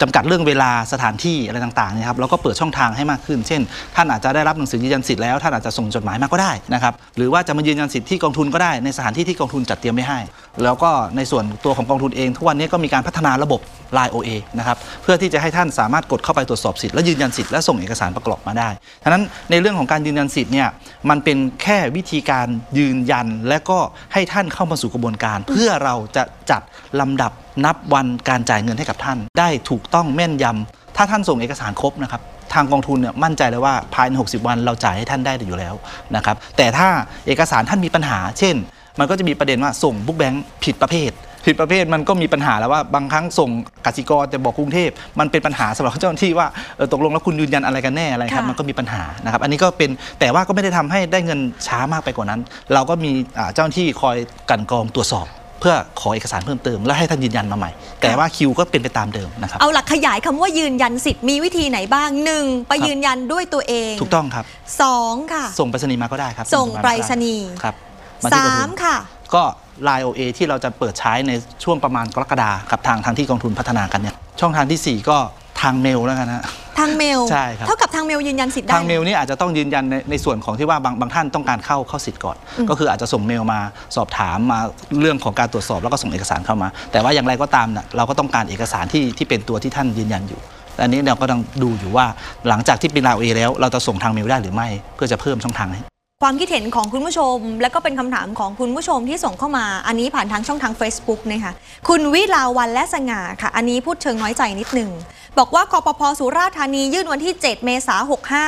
[0.00, 3.60] จำกัดเรื่องเวลาสถานที่อะไรต่างๆนะครับเราก็เปิดช่องทางให้มากขึ้น เช่น
[3.96, 10.20] ท่านอาจจะได้รับหนังสือยืนยันสิทธิ์แล้วท่านอาจจะส่งจดหมายมาก็ได้นะครับหรือว่าจะมายืนยันสิทธิ์ที่กองทุนก็ได้ในสถานที่ที่กองทุนจัดเตรียมไว้ให้
[10.64, 13.60] แล้วก็ในส่วนตัวของกองทุนเอง ทุกวันนี้ก็มีการพัฒนาระบบ
[13.96, 18.70] Line OA นะครับเพื่อที่จะให้ท่านสามารถกดเข้าไปตรวจสอบสิทธิ์และยืนยันสิทธิ์และส่งเอกสารประกอบมาได้
[19.04, 20.68] ฉะนั้นในเรื่องของการยืนยันสิทธิ์เนี่ย
[21.10, 22.46] มันเป็นแค่วิธีการ
[22.78, 23.78] ยืนยัน และก็
[24.12, 26.62] ให้ท่านเข้ามาสู่กระบวนการ เพื่อเราจะจัด
[27.00, 27.32] ลำดับ
[27.64, 32.22] นับวันการจ่ายเงินให้กับท่าน ได้ถูกต้องแม่นยำถ้าท่านส่งเอกสารครบนะครับ
[32.54, 35.74] ทางกองทุนเนี่ยมั่นใจเลยว่าภายใน 60 วันเราจ่ายให้ท่านได้อยู่แล้ว
[36.16, 36.88] นะครับแต่ถ้า
[37.26, 38.54] เอกสารท่านมีปัญหา เช่น
[38.98, 41.12] มันก็จะมีประเด็นว่าส่งบุ๊กแบงค์ผิดประเภท
[41.46, 43.50] ผิดประเภทมันก็มีปัญหาแล้วว่าบางครั้งส่ง
[43.86, 49.90] กสิกรแต่บอกกรุงเทพมันเป็นปัญหาสำหรับเจ้าหน้าที่ว่าเออตกลงแล้วคุณยืนยันอะไรกันแน่อะไรครับค่ะมันก็มีปัญหานะครับอันนี้ก็เป็น
[50.20, 52.40] แต่ว่าก็ไม่ได้ทำให้ได้เงินช้ามากไปกว่านั้น
[52.74, 54.16] เราก็มีอ่าเจ้าหน้าที่คอย
[54.50, 55.26] กลันกรองตรวจสอบ
[55.60, 64.44] เพื่อขอเอกสารเพิ่มเติม แล้วให้ท่านยืนยันมาใหม่ แต่ว่าคิวก็เป็นไปตามเดิมนะครับ เอาหลักขยายคำว่ายืนยันสิทธิ์มีวิธีไหนบ้างหนึ่งไปครับยืนยันด้วยตัวเองถูกต้องครับ
[64.82, 67.74] สองค่ะ ส่งไปรษณีย์มาก็ได้ครับส่งไปรษณีย์ครับ
[68.22, 68.96] มาที่กองสาทุมนค่ะ
[69.34, 69.42] ก็
[69.88, 71.32] Line OA ที่เราจะเปิดใช้ใน
[71.64, 75.18] ช่วงประมาณกรกฎาครับทางทางที่กองทุนพัฒนากันเนี่ยช่องทางทีสี่4 ก็
[75.62, 76.44] ทางเมลแล้วกันนะ
[76.78, 82.36] ทางเมลใช่ครับ เท่ากับทางเมลยืนยันสิทธิ์ได้ ทางเมลนี่อาจจะต้องยืนยันในในส่วนของที่ว่าบางบางท่านต้องการเข้าเข้าสิทธิ์ก่อน
[82.68, 83.60] ก็คืออาจจะส่งเมลมา
[83.96, 84.58] สอบถามมา
[85.00, 90.40] เรื่องของการตรวจสอบแล้วก็ส่งเอกสารเข้ามา แต่ว่าอย่างไรก็ตามนะเราก็ต้องการเอกสารที่ที่เป็นตัวที่ท่านยืนยันอยู่
[90.80, 92.06] อันนี้เราก็ต้องดูอยู่ว่า
[92.48, 95.82] หลังจากที่เป็นลาโอเอแล้ว เราจะส่งทางเมลได้หรือไม่ เพื่อจะเพิ่มช่องทางให้
[96.22, 101.52] ความคิดเห็นของคุณผู้ชม และก็เป็นคำถามของคุณผู้ชมที่ส่งเข้ามา อันนี้ผ่านทางช่องทาง Facebook นะคะ
[101.88, 104.90] คุณวิลาวันและสง่าค่ะ อันนี้พูดเชิงน้อยใจนิดหนึ่ง
[105.38, 108.02] บอกว่ากปพสุราษฎร์ธานียื่นวันที่ 7 เมษายน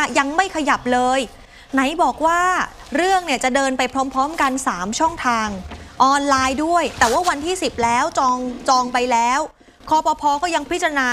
[0.08, 1.20] 65 ยังไม่ขยับเลย
[1.74, 2.40] ไหนบอกว่า
[2.96, 3.82] เรื่องเนี่ยจะเดินไป
[4.14, 5.48] พร้อมๆกัน 3 ช่องทาง
[6.02, 8.36] ออนไลน์ด้วย แต่ว่าวันที่ 10 แล้วจอง
[8.68, 9.40] จองไปแล้ว
[9.88, 11.08] คอปพก็ยังพิจารณา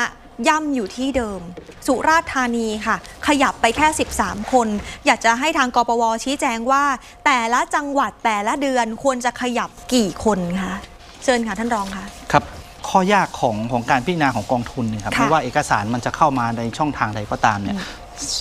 [0.48, 1.42] ย่ำอยู่ที่เดิม
[1.88, 2.96] สุราษฎร์ธานีค่ะ
[3.28, 3.88] ขยับไปแค่
[4.20, 4.68] 13 คน
[5.06, 6.84] อยากจะให้ทางกปวชี้แจงว่า
[7.26, 10.76] แต่ละจังหวัดแต่ละเดือนควรจะขยับกี่คนคะ
[11.24, 12.44] เชิญค่ะท่านรองค่ะครับ
[12.90, 17.78] ข้อยากของของการพิจารณาของกองทุนเนยครับค่ะ ไม่ว่าเอกสารมันจะเข้ามาในช่องทางใดก็ตามเนี่ย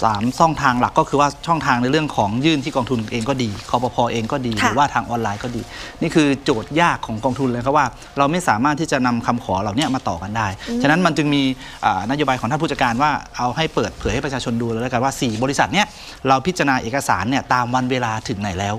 [0.02, 5.62] สามช่องทางหลักก็คือว่าช่องทางในเรื่องของยื่นที่กองทุนเองก็ดีคอปพเองก็ดี หค่ะรือว่าทางออนไลน์ก็ดี
[6.02, 7.86] นี่คือโจทย์ยากของกองทุนเลยครับว่า
[8.18, 10.48] เราไม่สามารถที่จะนำคำขอเหล่านี้มาต่อกันได้
[10.82, 11.42] ฉะนั้นมันจึงมี
[11.84, 15.86] อ่านโยบายของท่านผู้จัดการว่าเอาให้เปิดเผยให้ประชาชนดูเลยแล้วกันว่า 4 บริษัทเนี่ย
[16.28, 18.74] เราพิจารณาเอกสารเนี่ยตามวันเวลาถึงไหนแล้ว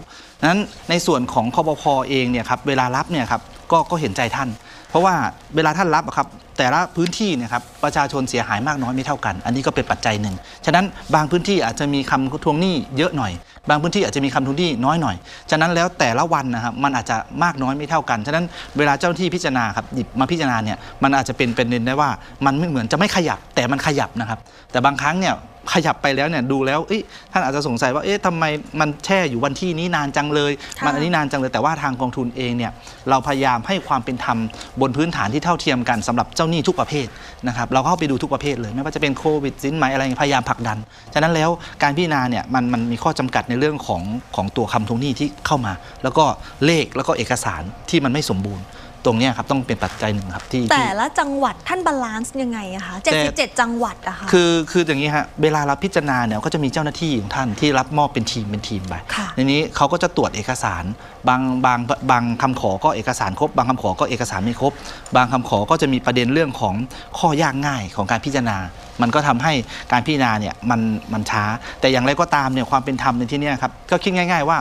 [0.49, 5.15] นั้นในส่วนของคอปพเองเนี่ยครับเวลารับเนี่ยครับก็ก็เห็นใจท่านเพ ราะว่า
[5.55, 6.27] เวลาท่านรับอะครับ
[6.57, 13.31] แต่ละพื้นที่เนี่ยครับประชาชนเสียหายมากน้อยไม่เท่ากัน อันนี้ก็เป็นปัจจัยหนึ่ง ฉะนั้นบางพื้นที่อาจจะมีคำทวงหนี้เยอะหน่อย
[13.69, 15.15] บางพื้นที่อาจจะมีคำทวงหนี้น้อยหน่อย
[15.51, 18.45] ฉะนั้นแล้วแต่ละวันนะครับมันอาจจะมากน้อยไม่เท่ากัน ฉะนั้น
[18.77, 22.09] เวลาเจ้าหน้าที่พิจารณาครับหยิบมาพิจารณาเนี่ยมันอาจจะเป็นเป็นเด่นได้ว่า
[22.45, 24.39] มันไม่เหมือนจะไม่ขยับแต่มันขยับนะครับ
[24.71, 25.33] แต่บางครั้งเนี่ย
[25.73, 28.43] ขยับไปแล้วเนี่ยดูแล้วเอ๊ะท่านอาจจะสงสัยว่าเอ๊ะทำไม
[28.79, 32.71] มันแช่อยู่วันที่นี้นานจังเลยค่ะมันอันนี้นานจังเลยแต่ว่าทางกองทุนเองเนี่ย
[33.09, 34.37] เราพยายามให้ความเป็นธรรม
[34.81, 37.07] บนพื้นฐานที่เท่าเทียมกันสำหรับเจ้าหนี้ทุกประเภท
[37.47, 40.77] นะครับเราก็เข้าไปดูทุกประเภทเลย ไม่ว่าจะเป็นโควิดสินไหมอะไรพยายามผลักดัน
[41.13, 41.49] ฉะนั้นแล้ว
[41.83, 44.01] การพิจารณาเนี่ยมันมันมีข้อจำกัดในเรื่องของ
[44.35, 45.73] ของตัวคำทวงหนี้ที่เข้ามา
[46.03, 46.25] แล้วก็
[46.65, 48.63] เลขแล้วก็เอกสารที่มันไม่สมบูรณ์
[49.05, 60.83] ตรงเนี้ยครับต้องเป็นปัจจัยหนึ่งครับที่ที่แต่ละจังหวัดท่าน balance ยังไงอะคะแต่77 จังหวัดอะคะคือคืออย่างนี้ฮะเวลาเราพิจารณาเนี่ยก็จะมีเจ้าหน้าที่ของท่านที่รับมอบเป็นทีมเป็นทีมไปค่ะในนี้เขาก็จะตรวจเอกสาร
[61.27, 61.79] บางบาง
[62.11, 64.73] บางคำขอก็เอกสารครบ บางคำขอก็เอกสารไม่ครบ
[65.15, 66.75] บางคำขอก็จะมีประเด็นเรื่องของ
[67.17, 68.57] ข้อยากง่ายของการพิจารณา
[69.01, 69.53] มันก็ทำให้
[69.91, 70.81] การพิจารณาเนี่ยมัน
[71.13, 71.43] มันช้า
[71.79, 74.59] แต่อย่างไรก็ตามเนี่ยความเป็นธรรมในที่เนี้ยครับก็คิดง่าย ๆ ว่า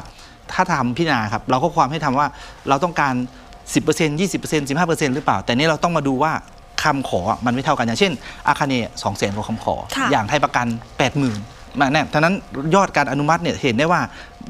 [0.52, 2.26] ถ้าทำพิจารณาครับเราก็ความให้ทำว่า
[2.68, 3.14] เราต้องการ
[3.72, 6.33] 10% 20% 15%หรือเปล่า แต่นี่เราต้องมาดูว่า
[6.83, 8.12] คำขออะมันไม่เท่ากันอย่างเช่น
[8.48, 10.66] อาคาเนสองแสนกว่าคำขอ ค่ะ อย่างไทยประกัน
[11.22, 12.35] 80,000มาเนี่ยทั้งนั้น
[12.74, 14.00] ยอดการอนุมัติเนี่ยเห็นได้ว่า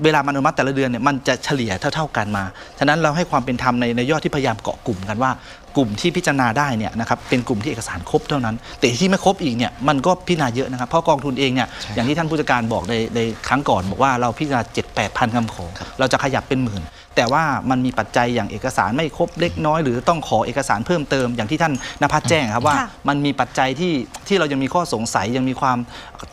[0.04, 2.44] เวลามันอนุมัติแต่ละเดือนเนี่ยมันจะเฉลี่ยเท่าๆกันมา
[2.78, 5.30] ฉะนั้นเราให้ความเป็นธรรมในในยอดที่พยายามเกาะกลุ่มกันว่า
[5.76, 15.64] กลุ่มที่พิจารณาได้เนี่ยนะครับเป็นกลุ่มที่เอกสารครบเท่านั้น แต่ที่ไม่ครบอีกเนี่ยมันก็พิจารณาเยอะนะครับเพราะกองทุนเองเนี่ยใช่อย่างที่ท่านผู้จัดการบอกในในครั้งก่อนบอกว่าเราพิจารณา7 8 0 0 0คำขอ
[15.98, 16.82] เราจะขยับเป็นหมื่น
[17.16, 21.72] แต่ว่ามันมีปัจจัยอย่างเอกสารไม่ครบเล็กน้อย หรือต้องขอเอกสารเพิ่มเติมอย่างที่ท่าน
[22.02, 23.92] นภัสแจ้งครับว่าค่ะมันมีปัจจัยที่
[24.28, 25.78] ที่เรายังมีข้อสงสัยยังมีความ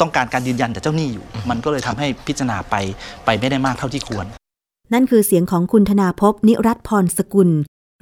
[0.02, 2.76] ต้องการการยืนยันจากเจ้าหนี้อยู่ มันก็เลยทำให้พิจารณาไป
[3.26, 4.26] ไปไม่ได้มากเท่าที่ควร
[4.94, 7.50] นั่นคือเสียงของคุณธนาภพนิรัตน์พรสกุล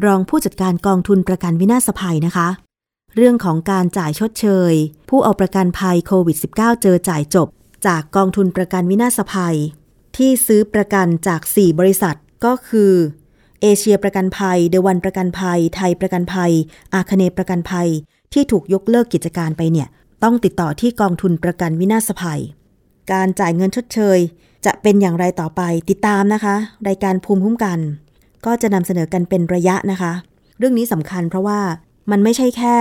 [0.06, 2.48] รองผู้จัดการกองทุนประกันวินาศภัยนะคะ
[3.16, 4.74] เรื่องของการจ่ายชดเชย
[5.10, 7.48] ผู้เอาประกันภัยโควิด -19 เจอจ่ายจบ
[7.88, 9.58] จากกองทุนประกันวินาศภัย
[10.18, 12.94] ที่ซื้อประกันจาก 4 บริษัท ก็คือ
[13.62, 16.52] เอเชียประกันภัย เดวันประกันภัย ไทยประกันภัย
[16.94, 17.90] อาคเนประกันภัย
[18.34, 19.88] ที่ถูกยกเลิกกิจการไปเนี่ย
[20.24, 22.42] ต้องติดต่อที่กองทุนประกันวินาศภัย
[23.12, 24.20] การจ่ายเงินชดเชย
[24.66, 26.56] จะเป็นอย่างไรต่อไปติดตามนะคะ
[26.88, 27.80] รายการภูมิคุ้มกัน
[28.46, 30.12] ก็จะนำเสนอกันเป็นระยะนะคะ
[30.58, 31.60] เรื่องนี้สำคัญเพราะว่า
[32.12, 32.78] มันไม่ใช่แค่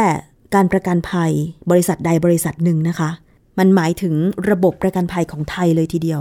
[0.54, 1.32] การประกันภัย
[1.70, 3.10] บริษัทใดบริษัทหนึ่งนะคะ
[3.58, 4.14] มันหมายถึง
[4.50, 6.20] ระบบประกันภัยของไทยเลยทีเดียว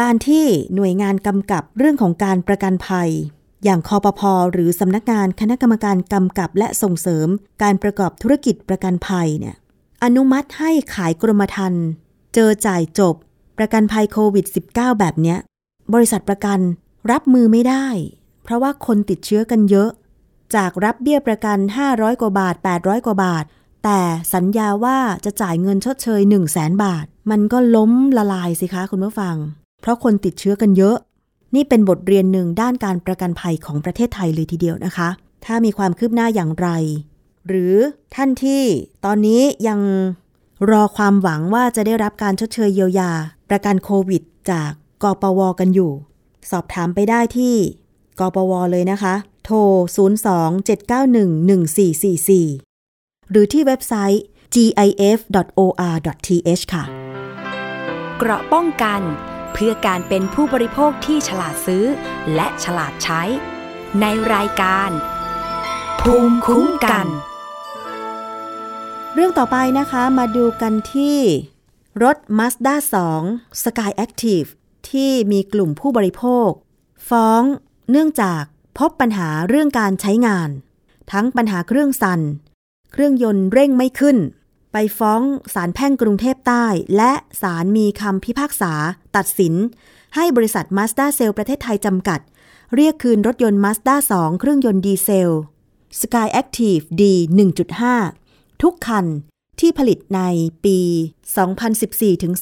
[0.00, 3.10] การที่หน่วยงานกำกับเรื่องของการประกันภัย
[3.64, 7.28] อย่างคอปพอหรือสำนักงานคณะกรรมการกำกับและส่งเสริม
[7.62, 9.56] การประกอบธุรกิจประกันภัยเนี่ย
[10.04, 11.84] อนุมัติให้ขายกรมธรรม์
[12.34, 13.14] เจอจ่ายจบ
[13.58, 15.38] ประกันภัยโควิด -19 แบบเนี้ย
[15.94, 16.58] บริษัทประกัน
[17.10, 17.86] รับมือไม่ได้
[18.42, 19.90] เพราะว่าคนติดเชื้อกันเยอะ
[20.54, 23.44] จากรับเบี้ยประกัน 500 กว่าบาท 800 กว่าบาท
[23.84, 24.00] แต่
[24.34, 29.36] สัญญาว่าจะจ่ายเงินชดเชย 1 0 0 0 0แสนบาท มันก็ล้มละลายสิคะคุณผู้ฟัง
[29.82, 30.96] เพราะคนติดเชื้อกันเยอะ
[31.54, 35.08] นี่เป็นบทเรียนหนึ่งด้านการประกันภัยของประเทศไทยเลยทีเดียวนะคะ
[35.44, 36.68] ถ้ามีความคืบหน้าอย่างไร
[37.46, 37.74] หรือ
[38.14, 38.62] ท่านที่
[39.04, 39.80] ตอนนี้ยัง
[40.70, 43.10] รอความหวังว่าจะได้รับการชดเชยเยียวยา
[43.50, 44.70] ประกันโควิด จาก
[45.02, 45.92] กปวกันอยู่
[46.50, 47.54] สอบถามไปได้ที่
[48.20, 49.14] กปวเลยนะคะ
[49.44, 49.56] โทร
[52.30, 54.22] 02-791-1444 หรือที่เว็บไซต์
[54.54, 56.02] gif.or.th
[56.74, 56.84] ค่ะ
[58.18, 59.00] เกราะป้องกัน
[59.52, 61.84] เพื่อการเป็นผู้บริโภคที่ฉลาดซื้อ
[62.34, 63.22] และฉลาดใช้
[64.00, 64.90] ในรายการ
[66.00, 67.06] ภูมิคุ้มกัน
[69.14, 71.18] เรื่องต่อไปนะคะมาดูกันที่
[72.02, 72.74] รถ Mazda
[73.18, 74.48] 2 Sky Active
[74.90, 76.48] ที่มีกลุ่มผู้บริโภค
[77.08, 77.42] ฟ้อง
[77.90, 78.42] เนื่องจาก
[78.78, 80.50] พบปัญหาเรื่องการใช้งาน
[81.12, 82.20] ทั้งปัญหาเครื่องสั่น
[82.92, 84.18] เครื่องยนต์เร่งไม่ขึ้น
[84.72, 85.22] ไปฟ้อง
[85.54, 87.12] ศาลแพ่งกรุงเทพใต้ และ
[87.42, 88.72] ศาลมีคำพิพากษา
[89.16, 89.54] ตัดสิน
[90.14, 92.20] ให้บริษัท Mazda c e l l ประเทศไทยจำกัด
[92.74, 95.30] เรียกคืนรถยนต์ Mazda 2เครื่องยนต์ดีเซล
[96.00, 97.02] Sky Active D
[97.82, 99.06] 1.5 ทุกคัน
[99.60, 100.20] ที่ผลิตใน
[100.64, 100.78] ปี
[101.50, 102.32] 2014ถึง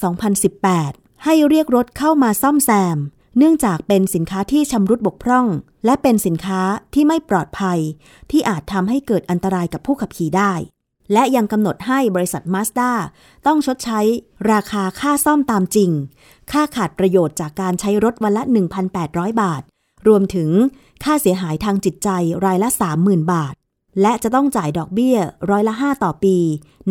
[0.57, 2.97] 2018 ให้เรียกรถเข้ามาซ่อมแซม
[3.37, 5.47] เนื่องจากเป็นสินค้าที่ชำรุดบกพร่อง
[5.85, 6.61] และเป็นสินค้า
[6.93, 7.79] ที่ไม่ปลอดภัย
[8.31, 10.53] ที่อาจทำให้เกิดอันตรายกับผู้ขับขี่ได้
[11.13, 12.91] และยังกำหนดให้บริษัทมาสด้า
[13.47, 13.99] ต้องชดใช้
[14.51, 15.91] ราคาค่าซ่อมตามจริง
[16.51, 18.43] ค่าขาดประโยชน์จากการใช้รถวันละ
[18.91, 19.61] 1,800 บาท
[20.07, 20.49] รวมถึง
[21.03, 22.09] ค่าเสียหายทางจิตใจ
[22.45, 22.69] รายละ
[22.99, 23.53] 30,000 บาท
[24.01, 25.17] และจะต้องจ่ายดอกเบี้ย
[25.49, 26.37] ร้อยละ 5 ต่อปี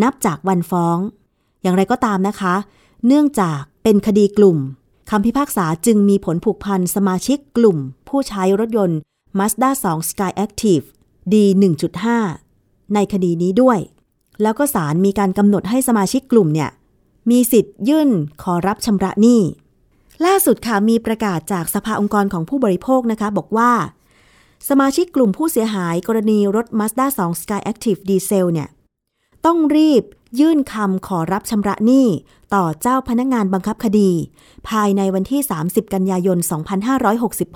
[0.02, 0.98] นับจากวันฟ้อง
[1.62, 2.54] อย่างไรก็ตามนะคะ
[3.06, 4.58] เนื่องจากเป็นคดีกลุ่ม
[5.10, 7.78] คำพิพากษาจึงมีผลผูกพันสมาชิกกลุ่ม
[8.08, 8.98] ผู้ใช้รถยนต์
[9.38, 10.84] Mazda 2 Sky Active
[11.32, 11.34] D
[12.14, 13.78] 1.5 ในคดีนี้ด้วย
[14.42, 16.70] แล้วก็ศาลมีการกำหนดให้สมาชิกกลุ่มเนี่ย
[17.30, 18.10] มีสิทธิ์ยื่น
[18.42, 19.40] ขอรับชำระหนี้
[20.24, 23.72] ล่าสุดค่ะมีประกาศจากสภาองค์กรของผู้บริโภคนะคะ บอกว่า
[24.68, 28.68] สมาชิกกลุ่มผู้เสียหายกรณีรถ Mazda 2 Sky Active Diesel เนี่ย
[29.46, 30.02] ต้องรีบ
[30.40, 32.06] ยื่นคำขอรับชำระหนี้
[32.54, 34.10] ต่อเจ้าพนักงานบังคับคดี
[34.68, 36.38] ภายในวันที่ 30 กันยายน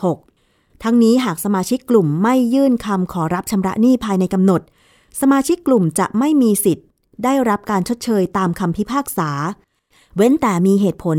[0.02, 4.60] 2566 ทั้งนี้หากสมาชิกกลุ่มไม่ยื่นคำขอรับชำระหนี้ภายในกำหนด
[5.20, 6.86] สมาชิกกลุ่มจะไม่มีสิทธิ์
[7.24, 9.30] ได้รับการชดเชยตามคำพิพากษา
[10.16, 11.18] เว้นแต่มีเหตุผล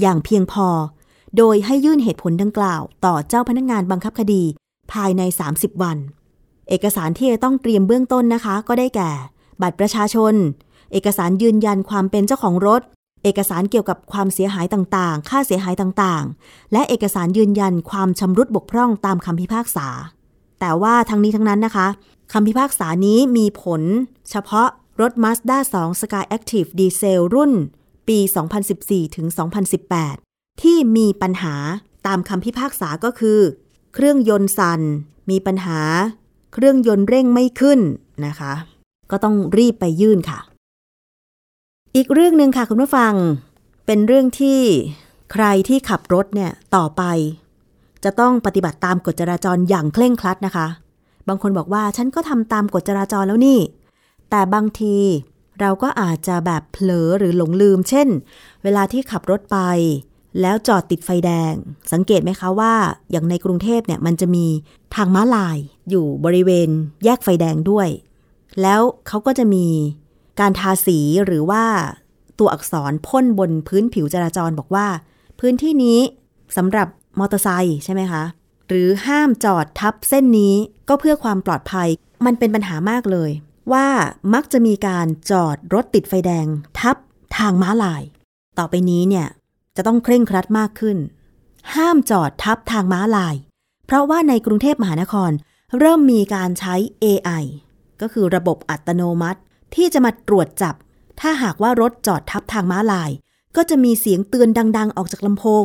[0.00, 0.68] อย่างเพียงพอ
[1.36, 4.42] โดยให้ยื่นเหตุผลดังกล่าว ต่อเจ้าพนักงานบังคับคดี
[4.92, 5.96] ภายใน 30 วัน
[6.68, 9.10] เอกสารที่จะต้องเตรียมเบื้องต้นนะคะ ก็ได้แก่
[9.62, 10.34] บัตรประชาชน
[10.92, 12.82] เอกสารยืนยันความเป็นเจ้าของรถ
[13.24, 19.88] เอกสารเกี่ยวกับความเสียหายต่างๆ ค่าเสียหายต่างๆ และเอกสารยืนยันความชำรุดบกพร่องตามคำพิพากษา
[20.66, 21.88] แต่ว่าทั้งนี้ทั้งนั้นนะคะ
[22.32, 23.82] คำพิพากษานี้มีผล
[24.30, 24.68] เฉพาะ
[25.00, 27.52] รถ Mazda 2 Sky Active Diesel รุ่น
[28.08, 28.18] ปี
[28.66, 29.26] 2014 ถึง
[29.94, 31.54] 2018 ที่มีปัญหา
[32.06, 33.38] ตามคำพิพากษาก็คือ
[33.94, 34.80] เครื่องยนต์สั่น
[35.30, 35.80] มีปัญหา
[36.52, 37.80] เครื่องยนต์เร่งไม่ขึ้น
[38.26, 38.52] นะคะ
[39.10, 40.38] ก็ต้องรีบไปยื่นค่ะ
[41.96, 43.12] อีกเรื่องหนึ่งค่ะคุณผู้ฟัง
[43.86, 44.60] เป็นเรื่องที่
[45.32, 47.02] ใครที่ขับรถเนี่ยต่อไป
[48.04, 50.66] จะต้องปฏิบัติตามกฎจราจรอย่างเคร่งครัดนะคะ
[51.28, 53.58] บางคนบอกว่าฉันก็ทำตามกฎจราจรแล้วนี่
[54.30, 54.96] แต่บางที
[55.60, 58.08] เราก็อาจจะแบบเผลอหรือหลงลืม เช่น
[58.62, 59.58] เวลาที่ขับรถไป
[60.40, 61.52] แล้วจอดติดไฟแดง
[61.92, 62.74] สังเกตไหมคะว่า
[63.10, 64.46] อย่างในกรุงเทพเนี่ยมันจะมี
[64.94, 65.58] ทางม้าลาย
[65.90, 66.68] อยู่บริเวณ
[67.04, 67.88] แยกไฟแดงด้วย
[68.62, 69.66] แล้วเขาก็จะมี
[70.40, 71.64] การทาสีหรือว่า
[72.38, 74.86] ตัวอักษรพ่นบนพื้นผิวจราจรบอกว่า
[75.40, 75.98] พื้นที่นี้
[76.56, 76.88] สำหรับ
[77.18, 78.22] มอเตอร์ไซค์ใช่ไหมคะ
[78.68, 80.54] หรือห้ามจอดทับเส้นนี้
[80.88, 81.88] ก็เพื่อความปลอดภัย
[82.24, 83.30] มันเป็นปัญหามากเลย
[83.72, 83.86] ว่า
[84.34, 86.46] มักจะมีการจอดรถติดไฟแดง
[86.78, 86.96] ทับ
[87.36, 88.02] ทางม้าลาย
[88.58, 89.26] ต่อไปนี้เนี่ย
[89.76, 90.98] จะต้องเคร่งครัดมากขึ้น
[91.74, 93.34] ห้ามจอดทับทางม้าลาย
[93.86, 95.30] เพราะว่าในกรุงเทพมหานคร
[95.78, 96.74] เริ่มมีการใช้
[97.04, 97.44] AI
[98.00, 99.40] ก็คือระบบอัตโนมัติ
[99.74, 100.74] ที่จะมาตรวจจับ
[101.20, 103.10] ถ้าหากว่ารถจอดทับทางม้าลาย
[103.56, 105.64] ก็จะมีเสียงเตือนดัง ๆ ออกจากลำโพง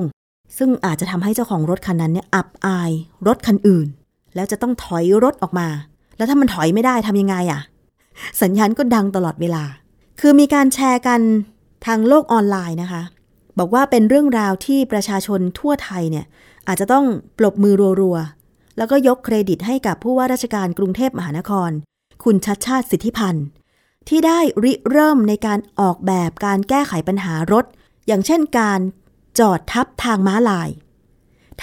[0.58, 2.92] ซึ่งอาจจะทำให้เจ้าของรถคันนั้นเนี่ยอับอาย
[3.28, 3.88] รถคันอื่น
[4.36, 5.68] แล้วจะต้องถอยรถออกมา
[6.18, 7.62] แล้วถ้ามันถอยไม่ได้ทำยังไงอะ
[8.42, 9.64] สัญญาณก็ดังตลอดเวลา
[10.20, 11.22] คือมีการแชร์กัน
[11.86, 13.04] ทางโลกออนไลน์นะคะ
[13.60, 16.26] บอกว่าเป็นเรื่องราวที่ประชาชนทั่วไทยเนี่ย
[16.68, 17.06] อาจจะต้อง
[17.38, 21.72] ปรบมือรัวๆ แล้วก็ยกเครดิตให้กับผู้ว่าราชการกรุงเทพมหานคร
[22.24, 23.46] คุณชัดชาติสิทธิพันธ์
[24.08, 27.66] ที่ได้ริเริ่มในการออกแบบการแก้ไขปัญหารถ
[28.08, 28.80] อย่างเช่นการ
[29.40, 30.70] จอดทับทางม้าลาย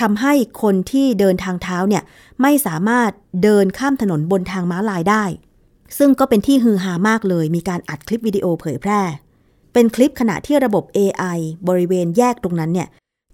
[0.01, 2.03] ทำให้คนที่เดินทางเท้าเนี่ย
[2.43, 3.11] ไม่สามารถ
[3.43, 5.25] เดินข้ามถนนบนทางม้าลายได้
[5.99, 9.01] ซึ่งก็เป็นที่ฮือฮามากเลย มีการอัดคลิปวิดีโอเผยแพร่
[9.73, 12.89] เป็นคลิปขณะที่ระบบ AI บริเวณแยกตรงนั้นเนี่ย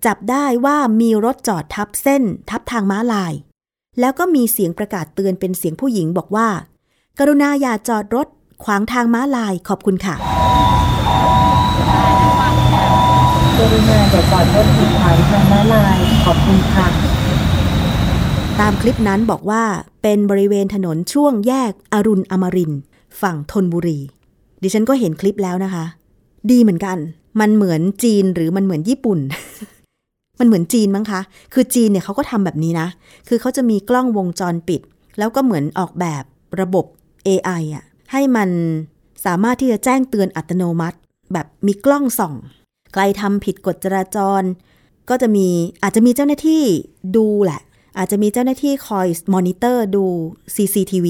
[0.05, 3.33] จับได้ว่ามีรถจอดทับเส้น ทับทางม้าลาย
[4.01, 6.49] แล้วก็มีเสียงประกาศเตือนเป็นเสียงผู้หญิงบอกว่า
[7.19, 8.29] กรุณาอย่าจอดรถ
[8.65, 10.15] ขวางทางม้าลายขอบคุณค่ะ
[13.73, 16.87] รุณาอย่าจอดรถขีดขวางทางม้าลายขอบคุณค่ะ
[18.61, 19.63] ตามคลิปนั้นบอกว่า
[20.03, 22.73] เป็นบริเวณถนนช่วงแยกอรุณอมริน
[23.21, 23.99] ฝั่งธนบุรี
[24.63, 25.85] ดิฉันก็เห็นคลิปแล้วนะคะ
[26.51, 26.99] ดีเหมือนกัน
[27.41, 29.19] มันเหมือนจีนหรือมันเหมือนญี่ปุ่น
[30.39, 31.21] มันเหมือนจีนมั้งคะ
[31.55, 32.89] คือจีนเนี่ยเขาก็ทำแบบนี้นะ
[33.29, 34.81] คือเขาจะมีกล้องวงจรปิด
[35.19, 36.25] แล้วก็เหมือนออกแบบ
[36.61, 36.85] ระบบ
[37.29, 38.51] AI อะให้มัน
[39.25, 40.99] สามารถที่จะแจ้งเตือนอัตโนมัติ
[41.33, 42.35] แบบมีกล้องส่อง
[42.93, 44.43] ใครทำผิดกฎจราจร
[45.09, 45.49] ก็จะมี
[45.83, 46.65] อาจจะมีเจ้าหน้าที่
[47.17, 47.61] ดูแหละ
[47.99, 50.05] อาจจะมีเจ้าหน้าที่คอยมอนิเตอร์ดู
[50.55, 51.07] CCTV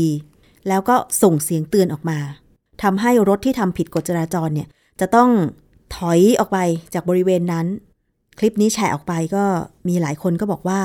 [0.68, 2.18] แล้วก็ส่งเสียงเตือนออกมา
[2.82, 4.68] ทำให้รถที่ทำผิดกฎจราจรเนี่ย
[5.00, 5.30] จะต้อง
[5.96, 6.58] ถอยออกไป
[6.94, 7.66] จากบริเวณนั้น
[8.38, 9.44] คลิปนี้แชร์ออกไปก็
[9.88, 10.80] มีหลายคนก็บอกว่า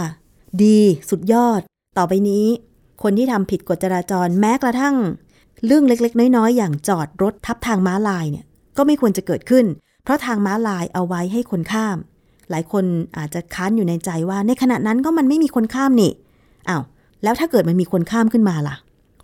[0.64, 0.80] ดี
[1.10, 1.62] สุดยอด
[1.98, 2.46] ต่อไปนี้
[3.04, 4.96] คนที่ทำผิดกฎจราจรแม้กระทั่ง
[5.66, 8.46] เรื่องเล็กๆ น้อยๆ อย่างจอดรถทับทางม้าลายเนี่ย
[8.78, 9.66] ก็ไม่ควรจะเกิดขึ้น
[10.08, 11.98] เพราะทางม้าลายเอาไว้ให้คนข้าม
[12.50, 12.86] หลายคน
[13.18, 16.12] อาจจะค้านอยู่ในใจว่า ในขณะนั้นก็มันไม่มีคนข้ามนี่
[16.70, 16.84] อ้าว
[17.24, 18.76] แล้วถ้าเกิดมันมีคนข้ามขึ้นมาล่ะ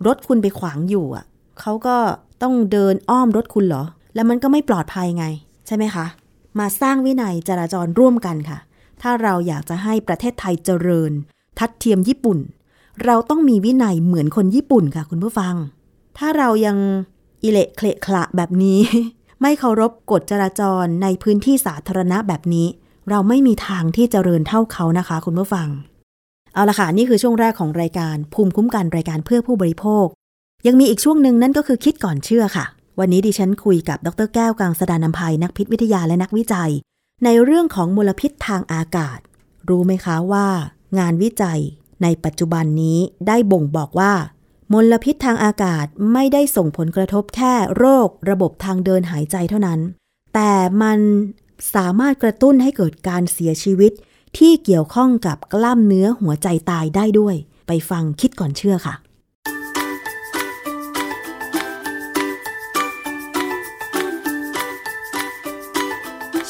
[0.06, 1.24] รถคุณไปขวางอยู่อะ
[1.60, 1.96] เขาก็
[2.42, 5.26] ต้องเดินอ้อมรถคุณเหรอ แล้วมันก็ไม่ปลอดภัยไง
[5.66, 6.06] ใช่ไหมคะ
[6.58, 8.58] มาสร้างวินัยจราจรร่วมกันค่ะ
[9.02, 11.12] ถ้าเราอยากจะให้ประเทศไทยเจริญ
[11.58, 12.38] ทัดเทียมญี่ปุ่น
[13.04, 15.54] เราต้องมีวินัยเหมือนคนญี่ปุ่นค่ะ คุณผู้ฟัง
[16.18, 16.76] ถ้าเรายัง
[17.42, 18.80] อิเละเคละขละแบบนี้
[19.46, 22.66] ไม่เคารพกฎจราจรในพื้นที่สาธารณะแบบนี้
[23.10, 25.68] เราไม่มีทางที่จเจริญเท่าเขานะคะ คุณผู้ฟัง
[26.54, 30.06] เอาละค่ะ นี่คือช่วงแรกของรายการ ภูมิคุ้มกันรายการเพื่อผู้บริโภค
[30.66, 32.64] ยังมีอีกช่วงหนึ่งนั่นก็คือคิดก่อนเชื่อค่ะ
[32.98, 36.70] วันนี้ดิฉันคุยกับดรแก้วกังสดานนภัยนักพิษวิทยาและนักวิจัย
[37.24, 39.18] ในเรื่องของมลพิษทางอากาศ
[39.68, 40.46] รู้ไหมคะว่า
[40.98, 41.60] งานวิจัย
[42.02, 44.12] ในปัจจุบันนี้ได้บ่งบอกว่า
[44.72, 49.80] มลพิษทางอากาศไม่ได้ส่งผลกระทบแค่โรคระบบทางเดินหายใจเท่านั้น
[50.34, 50.98] แต่มัน
[51.74, 53.92] สามารถกระตุ้นให้เกิดการเสียชีวิต
[54.38, 57.34] ที่เกี่ยวข้องกับกล้ามเนื้อหัวใจตายได้ด้วย
[57.66, 58.94] ไปฟังคิดก่อนเชื่อค่ะ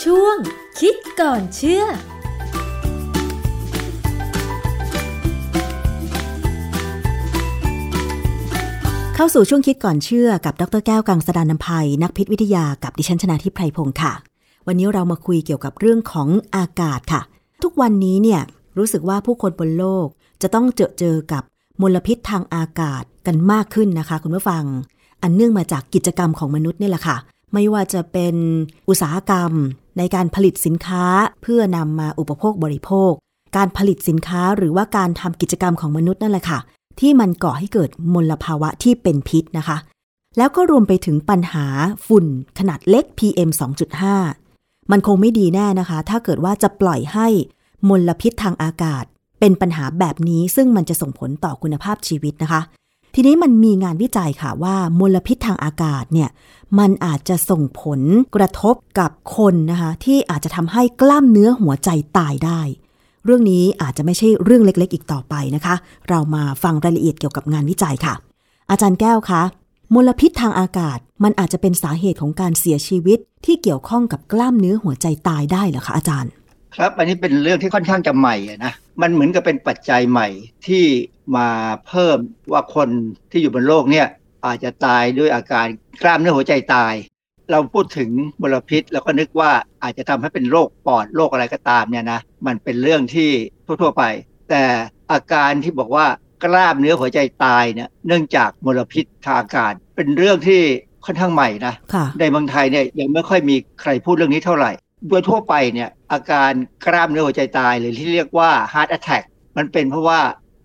[0.03, 0.37] ช่วง
[0.81, 1.85] คิดก่อนเชื่อ
[9.17, 14.13] เข้าสู่ช่วงคิดก่อนเชื่อกับดรแก้วกังสดานนภัย นักพิษวิทยากับดิฉันชนาทิพไพรพงศ์ค่ะ
[14.67, 17.21] วันนี้เรามาคุยเกี่ยวกับเรื่องของอากาศค่ะ
[17.63, 18.41] ทุกวันนี้เนี่ย
[18.79, 20.07] รู้สึกว่าผู้คนบนโลก
[20.43, 21.43] จะต้องเจอเจอกับ
[21.81, 24.65] มลพิษทางอากาศกันมากขึ้นนะคะ คุณผู้ฟัง
[25.23, 27.17] อันเนื่องมาจากกิจกรรมของมนุษย์นี่แหละค่ะ
[27.53, 28.35] ไม่ว่าจะเป็น
[28.89, 29.51] อุตสาหกรรม
[29.99, 31.05] ในการผลิตสินค้า
[31.43, 33.13] เพื่อนำมาอุปโภคบริโภค
[33.57, 36.59] การผลิตสินค้าหรือว่าการทำกิจกรรมของมนุษย์นั่นแหละค่ะ
[37.01, 39.77] ที่มันก่อให้เกิดมลภาวะที่เป็นพิษนะคะ
[40.37, 41.67] แล้วก็รวมไปถึงปัญหา
[42.07, 42.27] ฝุ่น
[42.59, 43.51] ขนาดเล็ก PM
[44.21, 47.29] 2.5 มันคงไม่ดีแน่นะคะ ถ้าเกิดว่าจะปล่อยให้
[47.89, 49.05] มลพิษทางอากาศ
[49.41, 52.61] เป็นปัญหาแบบนี้ซึ่งมันจะส่งผลต่อคุณภาพชีวิตนะคะ
[53.15, 56.31] ทีนี้มันมีงานวิจัยค่ะว่ามลพิษทางอากาศเนี่ย
[56.79, 58.01] มันอาจจะส่งผล
[58.35, 62.61] กระทบกับคนนะคะ ที่อาจจะทำให้กล้ามเนื้อหัวใจตายได้
[63.25, 65.75] เรื่องนี้อาจจะไม่ใช่เรื่องเล็กๆ อีกต่อไปนะคะ
[66.09, 68.15] เรามาฟังรายละเอียดเกี่ยวกับงานวิจัยค่ะ
[68.71, 69.43] อาจารย์แก้วคะ
[69.95, 76.31] มลพิษทางอากาศมันอาจจะเป็นสาเหตุของการเสียชีวิต ที่เกี่ยวข้องกับกล้ามเนื้อหัวใจตายได้เหรอคะอาจารย์
[76.77, 78.73] ครับ อันนี้เป็นเรื่องที่ค่อนข้างจะใหม่นะ
[79.03, 80.29] มันเหมือนกับเป็นปัจจัยใหม่
[80.67, 80.85] ที่
[81.37, 81.49] มา
[81.89, 82.19] เพิ่ม
[82.53, 82.89] ว่าคน
[83.31, 84.07] ที่อยู่บนโลกเนี่ย
[84.47, 85.67] อาจจะตายด้วยอาการ
[86.03, 86.95] กล้ามเนื้อหัวใจตาย
[87.51, 88.11] เราพูดถึง
[88.43, 89.51] มลพิษเราก็นึกว่า
[89.83, 93.31] อาจจะทำให้เป็นโรคปอดโรคอะไรก็ตามเนี่ยนะมันเป็นเรื่องที่
[93.67, 94.05] ทั่ว ๆ ไป
[94.51, 94.63] แต่
[95.13, 96.07] อาการที่บอกว่า
[96.45, 100.63] กล้ามเนื้อหัวใจตายเนี่ยเนื่องจากมลพิษทางอากาศเป็นเรื่องที่
[101.07, 104.73] ค่อนข้างใหม่นะค่ะในเมืองไทยเนี่ยยังไม่ค่อยมีใครพูดเรื่องนี้เท่าไหร่
[105.09, 106.51] โดยทั่วไปเนี่ยอาการ
[106.87, 109.25] กล้ามเนื้อหัวใจตายหรือที่เรียกว่า heart attack
[109.57, 110.21] มันเป็นเพราะว่า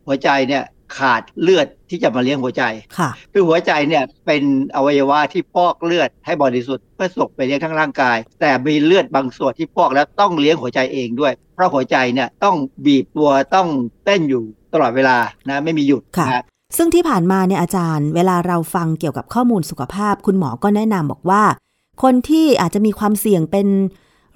[0.07, 0.63] หัวใจเนี่ย
[0.97, 2.63] ขาดเลือด ที่จะมาเลี้ยงหัวใจ
[2.97, 4.43] ค่ะคือหัวใจเนี่ยเป็น
[4.75, 13.67] อวัยวะที่ฟอกเลือดให้บริสุทธิ์เพื่อส่งไปเลี้ยงทั้งร่างกาย แต่มีเลือดบางส่วนที่ฟอกแล้วต้องเลี้ยงหัวใจเองด้วย เพราะหัวใจเนี่ยต้องบีบตัวต้อง
[14.05, 15.17] เต้นอยู่ตลอดเวลา
[15.49, 16.43] นะไม่มีหยุดค่ะนะ
[16.77, 21.43] ซึ่งที่ผ่านมาเนี่ยอาจารย์ เวลาเราฟังเกี่ยวกับข้อมูลสุขภาพ คุณหมอก็แนะนำบอกว่า
[22.03, 23.67] คนที่อาจจะมีความเสี่ยงเป็น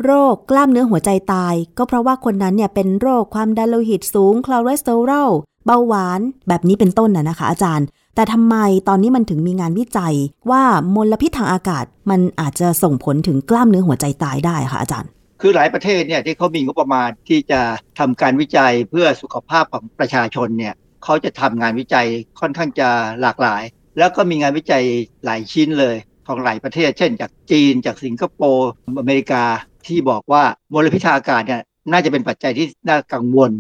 [0.04, 5.30] โรคกล้ามเนื้อหัวใจตาย ก็เพราะว่าคนนั้นเนี่ยเป็นโรคความดันโลหิตสูงคอเลสเตอรอล
[5.66, 8.56] เบาหวานแบบนี้เป็นต้นน่ะนะคะ อาจารย์ แต่ทำไม
[8.88, 10.16] ตอนนี้มันถึงมีงานวิจัย
[10.52, 10.64] ว่า
[10.96, 15.10] มลพิษทางอากาศมันอาจจะส่งผลถึงกล้ามเนื้อหัวใจตายได้คะอาจารย์
[15.42, 17.62] คือหลายประเทศเนี่ยที่เขามีงบประมาณที่จะ
[18.00, 22.08] ทำการวิจัยเพื่อสุขภาพของประชาชนเนี่ยเขาจะทำงานวิจัย
[22.40, 22.90] ค่อนข้างจะ
[23.22, 23.64] หลากหลาย
[23.98, 24.84] แล้วก็มีงานวิจัย
[25.26, 25.96] หลายชิ้นเลย
[26.28, 29.44] ของหลายประเทศ เช่น จากจีน จากสิงคโปร์อเมริกา
[29.88, 30.44] ที่บอกว่า
[30.74, 31.62] มลพิษทางอากาศเนี่ย
[31.92, 33.52] น่าจะเป็นปัจจัยที่น่ากังวล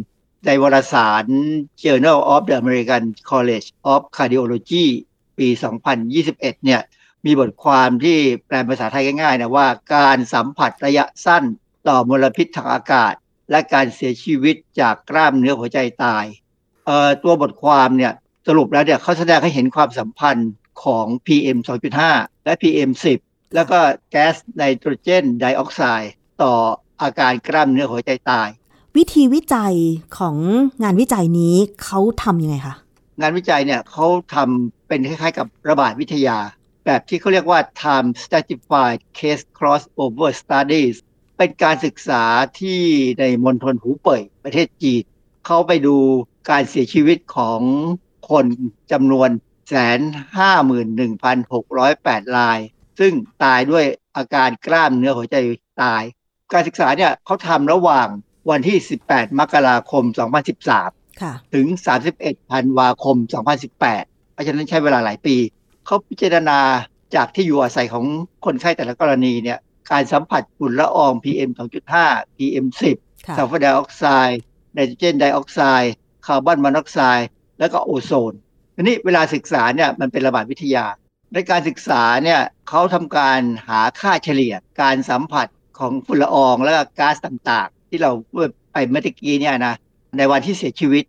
[0.45, 1.25] ในวารสาร
[1.83, 4.85] Journal of the American College of Cardiology
[5.37, 5.47] ปี
[6.05, 6.81] 2021 เนี่ย
[7.25, 8.17] มีบทความที่
[8.47, 11.43] แปลเป็นภาษาไทยง่ายๆนะว่าการสัมผัสระยะสั้น
[11.87, 13.13] ต่อมลพิษทางอากาศ
[13.51, 16.25] และการเสียชีวิตจากกล้ามเนื้อหัวใจตาย
[16.85, 18.13] เอ่อตัวบทความเนี่ย
[18.47, 20.51] สรุปแล้วเนี่ยเขาแสดงให้เห็นความสัมพันธ์
[20.83, 21.57] ของ PM
[22.01, 22.91] 2.5 และ PM
[23.23, 23.79] 10 แล้วก็
[24.11, 26.53] แก๊สไนโตรเจนไดออกไซด์ต่อ
[27.01, 28.49] อาการกล้ามเนื้อหัวใจตาย
[28.97, 29.75] วิธีวิจัย
[30.17, 30.35] ของ
[30.83, 32.75] งานวิจัยนี้เขาทำยังไงคะ
[33.21, 36.37] งานวิจัยเนี่ยเขาทำเป็นคล้ายๆกับระบาดวิทยา
[36.85, 40.95] แบบที่เขาเรียกว่า time stratified case crossover studies
[41.37, 42.23] เป็นการศึกษา
[42.59, 42.81] ที่
[43.19, 45.03] ในมณฑลหูเป่ยประเทศจีน
[45.45, 45.95] เขาไปดู
[46.49, 47.59] การเสียชีวิตของ
[48.29, 48.45] คน
[48.91, 49.29] จำนวน
[49.69, 49.99] แสน
[50.37, 52.59] ห้าหมื่นหนึ่งพันหกร้อยแปดราย
[52.99, 53.13] ซึ่ง
[53.43, 53.85] ตายด้วย
[54.15, 55.35] อาการกล้ามเนื้อหัวใจ
[55.83, 56.03] ตาย
[56.53, 58.07] การศึกษาเนี่ยเขาทำระหว่าง
[58.49, 58.77] วันที่
[59.09, 60.03] 18 มกราคม
[60.61, 61.65] 2013ค่ะถึง
[62.09, 63.15] 31 ธันวาคม
[63.73, 65.35] 2018 เพราะฉะนั้นใช้เวลาหลายปี
[65.85, 66.59] เขาพิจารณา
[67.15, 68.05] จากที่อยู่อาศัยของ
[68.45, 69.59] คนไข้แต่ละกรณีเนี่ย
[69.91, 71.49] การสัมผัสฝุ่นละออง PM
[71.97, 72.65] 2.5 PM
[72.95, 74.39] 10ค่ะซัลเฟอร์ไดออกไซด์
[74.73, 75.93] ไนโตรเจนไดออกไซด์
[76.25, 77.27] คาร์บอนมอนอกไซด์
[77.59, 78.33] แล้วก็โอโซน
[78.75, 80.85] ทีนี้เวลาศึกษาเนี่ยมันเป็นระบาดวิทยา
[81.33, 85.47] ในการศึกษาเนี่ยเขาทำการหาค่าเฉลี่ยการสัมผัส
[85.79, 89.73] ของฝุ่นละอองและก็ก๊าซต่างๆ ที่เราพูดไปเมื่อตะกี้เนี่ยนะ
[90.17, 91.03] ในวันที่เสียชีวิต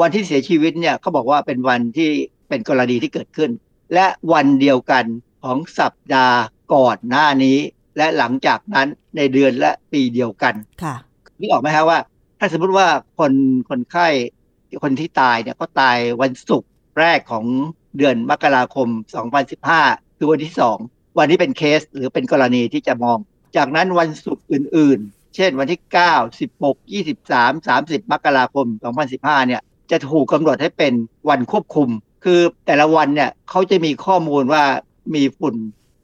[0.00, 2.10] วันที่เสียชีวิตเนี่ยเขาบอกว่าเป็นวันที่
[2.48, 3.50] เป็นกรณีที่เกิดขึ้น
[3.94, 5.04] และวันเดียวกัน
[5.44, 6.38] ของสัปดาห์
[6.74, 7.58] ก่อนหน้านี้
[7.96, 10.94] และหลังจากนั้นในเดือนและปีเดียวกันค่ะ
[11.38, 11.98] นึกออกไหมครับว่า
[12.38, 12.86] ถ้าสมมติว่า
[13.18, 13.32] คน
[13.70, 14.08] คนไข้
[14.82, 17.44] คนที่ตายเนี่ยก็ตายวันศุกร์แรกของ
[17.96, 18.88] เดือนมกราคม
[19.52, 20.52] 2015 คือวันที่
[20.84, 23.18] 2วันนี้เป็นเคสหรือเป็นกรณีที่จะมอง
[23.56, 28.66] จากนั้นวันศุกร์อื่นๆ เช่นวันที่ 9 16 23 30 มกราคม
[29.06, 30.92] 2015 เนี่ย จะถูกกำหนดให้เป็น
[31.28, 31.88] วันควบคุม
[32.24, 34.62] คือแต่ละวันเนี่ยเขาจะมีข้อมูลว่า
[35.14, 35.54] มีฝุ่น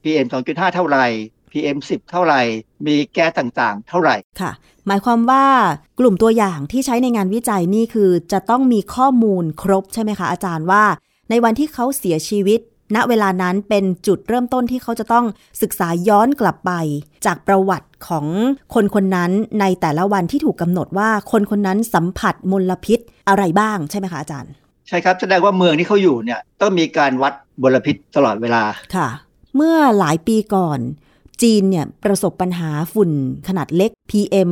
[0.03, 1.07] PM 2.5 เท่าไหร่
[1.51, 2.41] PM 10 เท่าไหร่
[2.87, 4.53] มีแก๊สต่างๆ เท่าไหร่ ค่ะ
[4.87, 5.45] หมายความว่า
[5.99, 10.85] กลุ่มตัวอย่างที่ใช้ในงานวิจัยนี่คือจะต้องมีข้อมูลครบใช่ไหมคะอาจารย์ว่า
[11.31, 12.61] ในวันที่เขาเสียชีวิต
[12.95, 15.27] ณเวลานั้นเป็นจุดเริ่มต้นที่เขาจะต้อง
[15.63, 16.73] ศึกษาย้อนกลับไป
[17.27, 18.27] จากประวัติของ
[18.75, 19.31] คนคนนั้น
[19.61, 24.53] ในแต่ละวันที่ถูกกำหนดว่าคนคนนั้นสัมผัสมลพิษอะไรบ้างใช่ไหมคะอาจารย์
[24.89, 27.33] ใช่ครับแสดงว่าเมืองที่เขาอยู่เนี่ยต้องมีการวัด
[27.63, 28.63] มลพิษตลอดเวลา
[28.95, 29.09] ค่ะ
[29.57, 30.79] เมื่อหลายปีก่อน
[31.43, 33.11] จีนเนี่ยประสบปัญหาฝุ่น
[33.49, 34.51] ขนาดเล็ก PM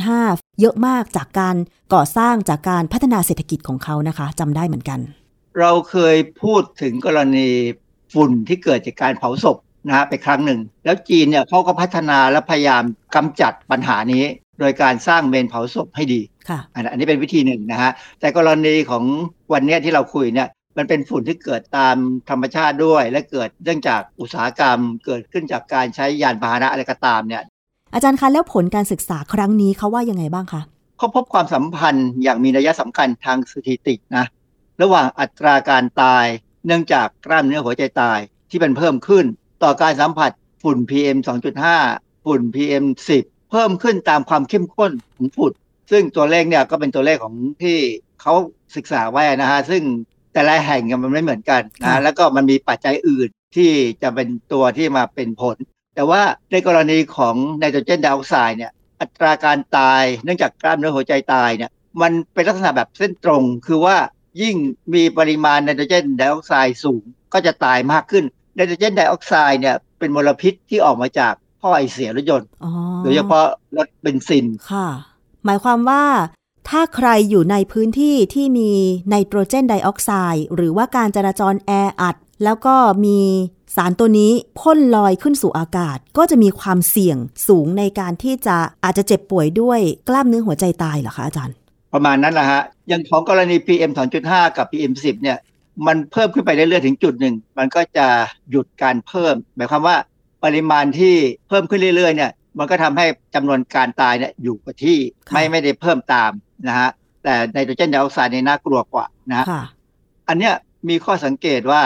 [0.00, 1.56] 2.5 เยอะมากจากการ
[1.94, 5.00] ก่อสร้างจากการพัฒนาเศรษฐกิจของเขานะคะจำได้เหมือนกัน
[5.60, 7.48] เราเคยพูดถึงกรณี
[8.14, 9.56] ฝุ่นที่เกิดจากการเผาศพ
[9.86, 12.82] นะฮะไปครั้งหนึ่ง แล้วจีนเนี่ยเขาก็พัฒนาและพยายาม
[13.14, 14.24] กำจัดปัญหานี้
[14.60, 17.90] โดยการสร้างเมนเผาศพให้ดีค่ะอันอันนี้เป็นวิธีหนึ่งนะฮะ
[18.20, 19.04] แต่กรณีของ
[19.52, 21.96] วันเนี้ยที่เราคุยเนี่ยมันเป็นฝุ่นที่เกิดตาม
[22.30, 27.42] ธรรมชาติด้วย และเกิดเนื่องจากอุตสาหกรรม เกิดขึ้นจากการใช้ยานพาหนะอะไรก็ตามเนี่ย
[27.94, 30.62] อาจารย์คะแล้วผลการศึกษาครั้งนี้เขาว่ายังไงบ้างคะ
[30.98, 34.24] เขาพบความสัมพันธ์อย่างมีนัยสำคัญทางสถิตินะ
[34.82, 36.26] ระหว่างอัตราการตาย
[36.66, 38.18] เนื่องจากกล้ามเนื้อหัวใจตาย
[38.50, 39.24] ที่มันเพิ่มขึ้น
[39.62, 40.30] ต่อการสัมผัส
[40.62, 41.16] ฝุ่น PM
[41.72, 42.84] 2.5 ฝุ่น PM
[43.18, 45.52] 10 เพิ่มขึ้นตามความเข้มข้นของฝุ่น
[45.90, 47.78] ซึ่งตัวเลขเนี่ยก็เป็นตัวเลขของที่
[48.20, 48.34] เขา
[48.76, 49.82] ศึกษาไว้นะฮะซึ่ง
[50.34, 53.72] แต่ละแห่งเนี่ยมันไม่เหมือนกันครันะบแล้วก็มันมีปัจจัยอื่นที่
[54.02, 55.56] จะเป็นตัวที่มาเป็นผล
[55.94, 56.22] แต่ว่า
[56.52, 61.70] ในกรณีของไนโตรเจนไดออกไซด์เนี่ยอัตราการตายเนื่องจากกล้ามเนื้อหัวใจตายเนี่ย
[62.02, 63.96] มันเป็นลักษณะแบบเส้นตรง คือว่า
[64.42, 64.56] ยิ่ง
[64.94, 67.02] มีปริมาณไนโตรเจนไดออกไซด์สูง
[67.32, 68.24] ก็จะตายมากขึ้น
[68.54, 72.70] ไนโตรเจนไดออกไซด์เนี่ยเป็นมลพิษที่ออกมาจากท่อไอเสียรถยนต์อ๋อ
[73.02, 74.88] โดยเฉพาะรถเบนซินค่ะ
[75.44, 76.04] หมายความว่า
[76.68, 78.70] ถ้าใครอยู่ในพื้นที่ที่มี
[79.10, 83.18] ไนโตรเจนไดออกไซด์หรือว่าการจราจรแออัด แล้วก็มี
[83.76, 87.16] สารตัวนี้พ่นลอยขึ้นสู่อากาศ ก็จะมีความเสี่ยง
[87.48, 91.54] สูงในการที่จะอาจจะเจ็บป่วยด้วยกล้ามเนื้อหัวใจตายเหรอคะอาจารย์
[91.92, 93.92] ประมาณนั้นแหละฮะอย่างของกรณี PM
[94.24, 95.38] 2.5 กับ PM 10เนี่ย
[95.86, 98.06] มันเพิ่มขึ้นไปเรื่อยๆถึงจุดหนึ่ง มันก็จะ
[98.50, 99.96] หยุดการเพิ่ม หมายความว่า
[100.44, 101.14] ปริมาณที่
[101.48, 106.30] เพิ่มขึ้นเรื่อยๆเนี่ยมันก็ทำให้จำนวนการตายเนี่ยอยู่กับที่ค่ะไม่ไม่ได้เพิ่มตาม
[106.68, 106.90] นะฮะ
[107.24, 109.62] แต่ไนโตรเจนไดออกไซด์เนี่ยน่ากลัวกว่านะฮะค่ะ
[110.28, 110.54] อันเนี้ย
[110.88, 111.82] มีข้อสังเกตว่า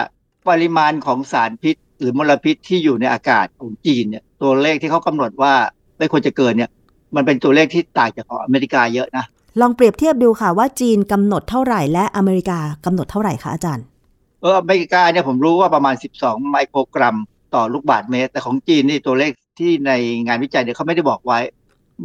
[0.49, 5.55] ปริมาณของสารพิษ หรือมลพิษที่อยู่ในอากาศของจีนเนี่ยตัวเลขที่เขากำหนดว่า
[5.99, 6.71] ไม่ควรจะเกินเนี่ย
[7.17, 9.25] มันเป็นตัวเลขที่ต่างจากของอเมริกาเยอะนะ
[9.61, 13.85] ลองเปรียบเทียบดูค่ะว่าจีนกำหนดเท่าไหร่ และอเมริกากำหนดเท่าไหร่คะอาจารย์
[14.41, 17.17] เอออเมริกาเนี่ยผมรู้ว่าประมาณ 12 ไมโครกรัม
[17.55, 19.93] ต่อลูกบาศก์เมตร แต่ของจีนนี่ตัวเลขที่ใน
[20.27, 21.39] งานวิจัยเนี่ยเขาไม่ได้บอกไว้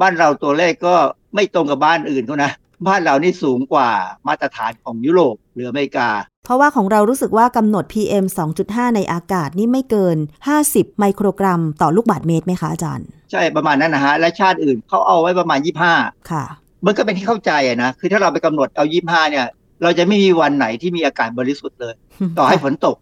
[0.02, 0.96] บ้านเราตัวเลขก็
[1.36, 2.52] ไม่ตรงกับบ้านอื่นเขานะ
[2.88, 3.90] บ้านเรานี่สูงกว่า
[4.28, 6.10] มาตรฐานของยุโรปหรืออเมริกา
[6.46, 8.26] เพราะว่าของเรารู้สึกว่ากำหนด PM
[8.62, 10.18] 2.5 ในอากาศนี่ไม่เกิน
[10.58, 15.60] 50 ไมโครกรัมต่อลูกบาศก์เมตรไหมคะอาจารย์ ใช่ประมาณนั้นนะฮะ และชาติอื่นเขาเอาไว้ประมาณ
[15.94, 16.46] 25 ค่ะ
[16.86, 19.46] มันก็เป็นที่เข้าใจอะนะคือถ้าเราไปกำหนดเอา25เนี่ย
[19.84, 21.94] เราจะไม่มีวันไหนที่มีอากาศบริสุทธิ์เลย
[22.38, 22.96] ต่อให้ฝนตก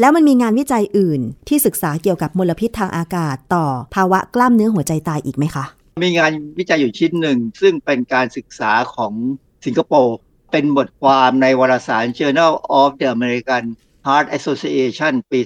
[0.00, 5.64] แล้วมันมีงานวิจัยอื่นที่ศึกษาเกี่ยวกับมลพิษทางอากาศต่อภาวะกล้ามเนื้อหัวใจตายอีกไหมคะ
[6.04, 9.12] มีงานวิจัยอยู่ชิ้นหนึ่ง ซึ่งเป็นการศึกษาของ
[9.64, 10.16] สิงคโปร์
[10.52, 13.64] เป็นบทความในวารสาร Journal of the American
[14.06, 15.38] Heart Association ปี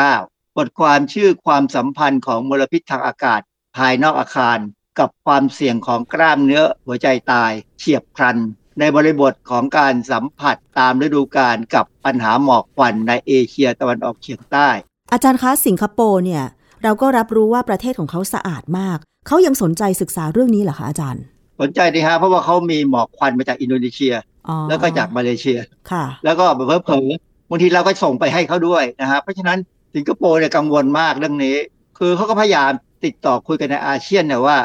[0.00, 3.40] 2019 บทความชื่อความสัมพันธ์ของมลพิษทางอากาศ
[3.76, 4.58] ภายนอกอาคาร
[5.00, 8.36] กับความเสี่ยงของกล้ามเนื้อหัวใจตายเฉียบพลัน
[8.78, 14.68] ในบริบทของการสัมผัสตามฤดูกาลกับปัญหาหมอกควันในเอเชียตะวันออกเฉียงใต้
[15.12, 16.44] อาจารย์คะสิงคโปร์เนี่ย
[16.82, 21.22] เราก็รับรู้ว่าประเทศของเขาสะอาดมาก เขายังสนใจศึกษาเรื่องนี้เหรอคะอาจารย์
[21.60, 24.14] สนใจดีฮะเพราะว่าเขามีหมอกควันมาจากอินโดนีเซีย
[24.48, 25.58] อ๋อแล้วก็จากมาเลเซีย
[25.90, 27.02] ค่ะ แล้วก็เพิ่มเพิ่ม
[27.50, 29.58] บางทีเราก็ส่งไปให้เขาด้วยนะฮะเพราะฉะนั้น
[29.94, 31.56] สิงคโปร์เนี่ยกังวลมากเรื่องนี้
[31.98, 32.70] คือเขาก็พยายาม
[33.04, 34.56] ติดต่อคุยกันในอาเซียนเนี่ยว่า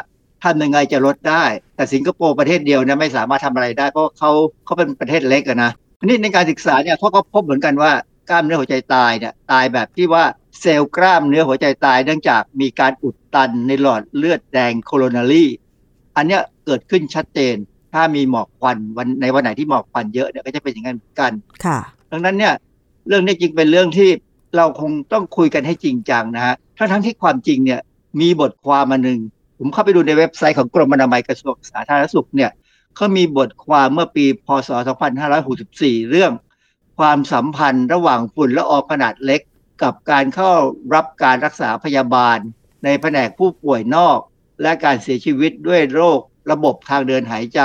[0.44, 1.44] ทำยังไงจะลดได้
[1.76, 4.30] แต่สิงคโปร์ประเทศเดียวเนี่ยไม่สามารถทำอะไรได้ เพราะเขา
[4.64, 5.70] เขาเป็นประเทศเล็กอะนะ
[6.00, 7.92] ทีนี้ในการศึกษาเนี่ยเขาก็พบเหมือนกันว่า
[8.28, 10.24] กล้ามเนื้อหัวใจตายเนี่ยตายแบบที่ว่า
[10.60, 15.44] เซลล์กล้ามเนื้อหัวใจตายเนื่องจากมีการอุดตันในหลอดเลือดแดงโคโรนารี
[16.16, 17.56] อันเนี้ยเกิดขึ้นชัดเจน
[17.94, 21.32] ถ้ามีหมอกควันวันในวันไหนที่หมอกควันเยอะเนี่ยก็จะเป็นอย่างนั้นเหมือนกัน
[21.64, 21.78] ค่ะ
[22.10, 22.54] ดังนั้นเนี่ย
[23.08, 24.10] เรื่องนี้จริงเป็นเรื่องที่
[24.56, 27.80] เราคงต้องคุยกันให้จริงจังนะฮะทั้งทั้งที่ความจริงเนี่ย
[28.20, 29.20] มีบทความมาหนึ่ง
[29.58, 32.50] ผมเข้าไปดูในเว็บไซต์ของกรมอนามัยกระทรวงสาธารณสุขเนี่ย
[32.96, 34.70] เขามีบทความเมื่อปี พศ
[35.40, 36.32] 2564 เรื่อง
[36.98, 39.40] ความสัมพันธ์ระหว่างฝุ่นละอองขนาดเล็ก
[39.82, 40.52] กับการเข้า
[40.94, 42.38] รับการรักษาพยาบาล
[42.84, 44.18] ในแผนกผู้ป่วยนอก
[44.62, 47.60] และการเสียชีวิตด้วยโรคระบบทางเดินหายใจ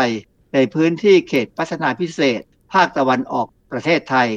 [0.54, 2.42] ในพื้นที่เขตพัฒนาพิเศษ
[2.74, 4.28] ภาคตะวันออกประเทศไทย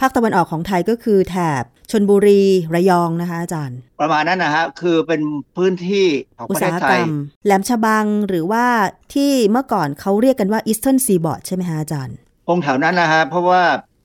[0.00, 2.42] ภาคตะวันออกของไทยก็คือแถบชนบุรี
[2.74, 5.20] ระยองนะคะอาจารย์ ประมาณนั้นนะฮะคือเป็น
[5.56, 6.06] พื้นที่
[6.38, 7.10] ของอุปตระเทสาศหไทกรยรม
[7.44, 8.64] แหลมฉบังหรือว่า
[9.14, 12.16] ที่เมื่อก่อนเขาเรียกกันว่า Eastern Seaboard ใช่ไหมคะอาจารย์
[12.46, 13.62] คงแถวนั้นนะฮะเพราะว่า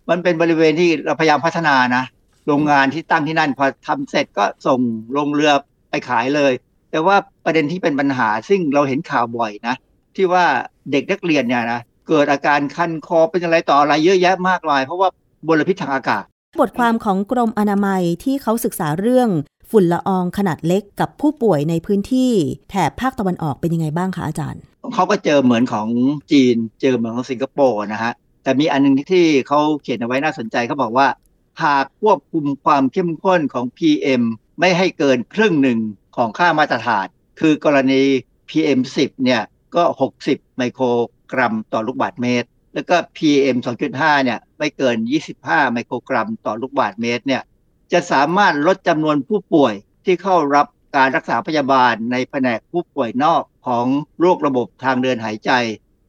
[0.09, 2.03] มันเป็นบริเวณที่เราพยายามพัฒนานะ
[2.47, 4.79] โรงงานที่ตั้งที่นั่นพอทำเสร็จก็ส่ง
[5.17, 5.51] ลงเรือ
[5.89, 6.53] ไปขายเลย
[6.91, 7.15] แต่ว่า
[7.45, 9.75] ประเด็นที่เป็นปัญหาซึ่งเราเห็นข่าวบ่อยนะ
[10.15, 10.45] ที่ว่า
[10.91, 15.09] เด็กนักเรียนเนี่ยนะเกิดอาการคันคอเป็นอะไรต่ออะไรเยอะแยะมากมาย เพราะว่า
[15.47, 16.23] มลพิษทางอากาศ
[16.59, 19.29] บทความของกรมอนามัยที่เขาศึกษาเรื่อง
[19.71, 22.31] ฝุ่นละอองขนาดเล็กกับผู้ป่วยในพื้นที่
[22.69, 24.61] แถบภาคตะวันออกเป็นยังไงบ้างคะอาจารย์
[24.93, 25.87] เขาก็เจอเหมือนของ
[26.31, 28.11] จีน เจอเหมือนของสิงคโปร์นะฮะ
[28.43, 31.07] แต่มีอันหนึงที่เขาเขียนเอาไว้น่าสนใจเขาบอกว่า
[31.63, 34.21] หากควบคุมความเข้มข้นของ PM
[34.59, 35.79] ไม่ให้เกินครึ่งหนึ่ง
[36.15, 37.07] ของค่ามาตรฐาน
[37.39, 38.01] คือกรณี
[38.49, 39.41] PM 10 เนี่ย
[39.75, 39.83] ก็
[40.21, 40.85] 60 ไมโคร
[41.33, 43.57] กรัมต่อลูกบาศก์เมตร แล้วก็ PM
[43.91, 44.97] 2.5 เนี่ย ไม่เกิน
[45.35, 47.43] 25 ไมโครกรัมต่อลูกบาศก์เมตรเนี่ย
[47.93, 49.73] จะสามารถลดจำนวนผู้ป่วย
[50.05, 50.67] ที่เข้ารับ
[50.97, 53.85] การรักษาพยาบาลในแผนกผู้ป่วยนอกของ
[54.19, 55.51] โรคระบบทางเดินหายใจ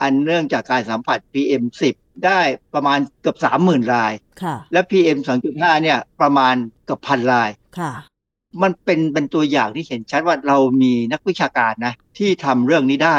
[0.03, 2.41] อันเนื่องจากการสัมผัส PM 10 ได้
[2.75, 5.19] ประมาณเกือบ 30,000 รายค่ะและ PM
[5.51, 6.55] 2.5 เนี่ยประมาณ
[6.85, 7.93] เกือบพันรายค่ะ
[8.63, 13.19] มันเป็นเป็นตัวอย่างที่เห็นชัดว่าเรามีนักวิชาการนะที่ทำเรื่องนี้ได้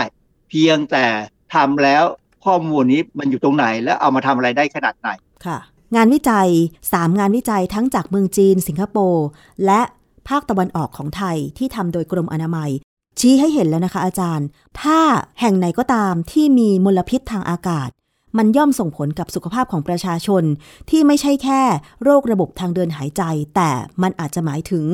[0.50, 1.06] เพียงแต่
[1.54, 2.04] ทำแล้ว
[2.46, 5.10] ข้อมูลนี้มันอยู่ตรงไหน แล้วเอามาทำอะไรได้ขนาดไหน
[5.46, 5.58] ค่ะ
[5.96, 6.50] งานวิจัย
[6.84, 9.26] 3 งานวิจัยทั้งจากเมืองจีน สิงคโปร์
[9.66, 9.82] และ
[10.30, 12.72] ภาคตะวันออกของไทยที่ทำโดยกรมอนามัย
[13.20, 14.48] ชี้ให้เห็นแล้วนะคะอาจารย์
[14.82, 15.00] ถ้า
[15.39, 17.89] แห่งไหนก็ตามที่มีมลพิษทางอากาศ
[18.38, 20.44] มันย่อมส่งผลกับสุขภาพของประชาชน
[20.89, 21.62] ที่ไม่ใช่แค่
[22.04, 23.24] โรคระบบทางเดินหายใจ
[23.56, 23.72] แต่
[24.02, 24.86] มันอาจจะหมายถึง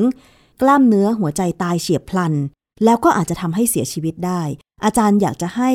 [0.60, 2.34] กล้ามเนื้อหัวใจตายเฉียบพลัน
[2.84, 4.42] แล้วก็อาจจะทำให้เสียชีวิตได้
[4.84, 5.70] อาจารย์อยากจะให้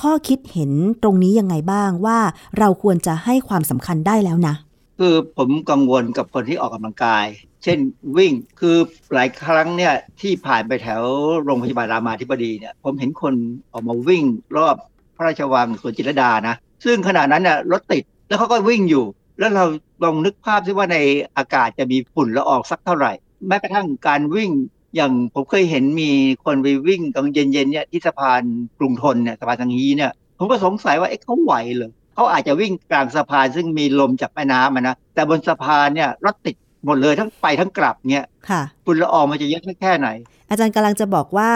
[0.00, 0.70] ข้อคิดเห็น
[1.02, 2.18] ตรงนี้ยังไงบ้างว่า
[2.58, 4.54] เราควรจะให้ความสำคัญได้แล้วนะ
[4.98, 7.26] คือผมกังวลกับคนที่ออกกำลังกาย
[7.62, 7.78] เช่น
[8.16, 8.76] วิ่งคือ
[9.14, 11.02] หลายครั้งเนี่ยที่ผ่านไปแถว
[11.44, 13.34] โรงพยาบาลรามาธิบดีเนี่ยผมเห็นคน
[13.72, 14.24] ออกมาวิ่ง
[14.56, 14.76] รอบ
[15.16, 19.04] พระราชวังสวนจิตรดานะ ซึ่งขณะนั้นเนี่ยรถติดแล้วเขาก็วิ่งอยู่
[19.38, 19.64] แล้วเรา
[20.04, 20.98] ลองนึกภาพซิว่าใน
[21.36, 23.12] อากาศจะมีฝุ่นละอองสักเท่าไหร่
[23.48, 24.50] แม้กระทั่งการวิ่ง
[24.96, 26.10] อย่างผมเคยเห็นมี
[26.44, 28.42] คนไปวิ่งตอนเย็นๆเนี่ยที่สะพาน
[28.78, 40.08] กรุงทนเนี่ยสะพานทางนี้เนี่ยผมก็สงสัยว่าเอ๊ะเขาไหวเหรอเขาอาจจะวิ่งกลางสะพานซึ่งมีลมจากแม่น้ำอะนะแต่บนสะพานเนี่ยรถติดหมดเลยทั้งไปทั้งกลับเนี่ยค่ะฝุ่นละอองมันจะเยอะแค่ไหน
[40.50, 41.52] อาจารย์กำลังจะบอกว่า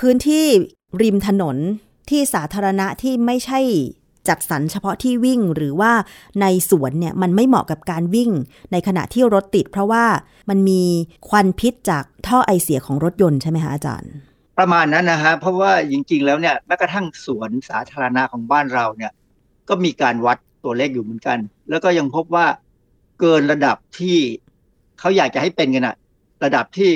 [0.00, 0.44] พื้นที่
[1.02, 1.56] ริมถนน
[2.10, 3.60] ที่สาธารณะที่ไม่ใช่
[4.28, 5.92] จัดสรรเฉพาะที่วิ่งหรือว่า
[6.40, 8.30] ในสวนเนี่ยมันไม่เหมาะกับการวิ่ง
[8.72, 10.04] ในขณะที่รถติด เพราะว่า
[10.50, 10.82] มันมี
[11.28, 14.12] ควันพิษจากท่อไอเสียของรถยนต์ใช่ไหมคะอาจารย์
[14.58, 19.12] ประมาณนั้นนะฮะเพราะว่าจริง ๆ แล้วเนี่ยแม้กระทั่งสวนสาธารณะของบ้านเราเนี่ย
[19.68, 21.38] ก็มีการวัดตัวเลขอยู่เหมือนกัน
[21.70, 22.46] แล้วก็ยังพบว่า
[23.20, 24.18] เกินระดับที่
[24.98, 25.96] เขาอยากจะให้เป็นกันอะ
[26.44, 26.90] ระดับที่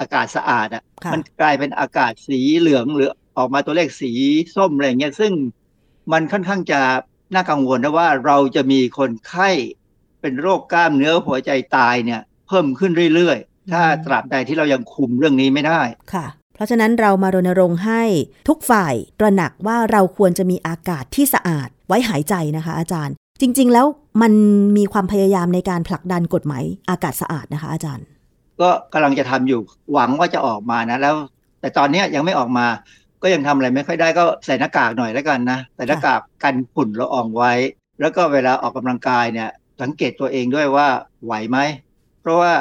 [0.00, 4.12] อากาศสะอาดอะค่ะมันกลายเป็นอากาศสีเหลืองหรือออกมาตัวเลขสี
[4.56, 5.32] ส้มอะไรอย่างเงี้ยซึ่ง
[6.12, 6.80] มันค่อนข้างจะ
[7.34, 9.50] น่ากังวลนะว่าเราจะมีคนไข้
[10.20, 15.80] เป็นโรคกล้ามเนื้อหัวใจตายเนี่ย เพิ่มขึ้นเรื่อยๆ ถ้าตราบใดที่เรายังคุมเรื่องนี้ไม่ได้
[16.14, 18.02] ค่ะ เพราะฉะนั้นเรามารณรงค์ให้
[18.48, 23.86] ทุกฝ่ายตระหนักว่าเราควรจะมีอากาศที่สะอาดไว้หายใจนะคะ อาจารย์ จริง ๆ แล้ว
[24.22, 24.32] มัน
[24.76, 28.06] มีความพยายามในการผลักดันกฎหมายอากาศสะอาดนะคะ อาจารย์
[28.60, 29.60] ก็กำลังจะทำอยู่
[29.92, 31.14] หวังว่าจะออกมานะแล้ว
[31.60, 32.66] แต่ตอนเนี้ยยังไม่ออกมา
[33.22, 37.52] ก็ยังทำอะไรไม่ค่อยได้ก็ใส่หน้ากากหน่อยแล้วกันนะใส่หน้ากากกันฝุ่นละอองไว้
[38.00, 39.48] แล้วก็เวลาออกกำลังกายเนี่ย
[39.82, 40.88] สังเกตตัวเองด้วยว่า
[41.24, 41.58] ไหวไหม
[42.20, 42.52] เพราะว่า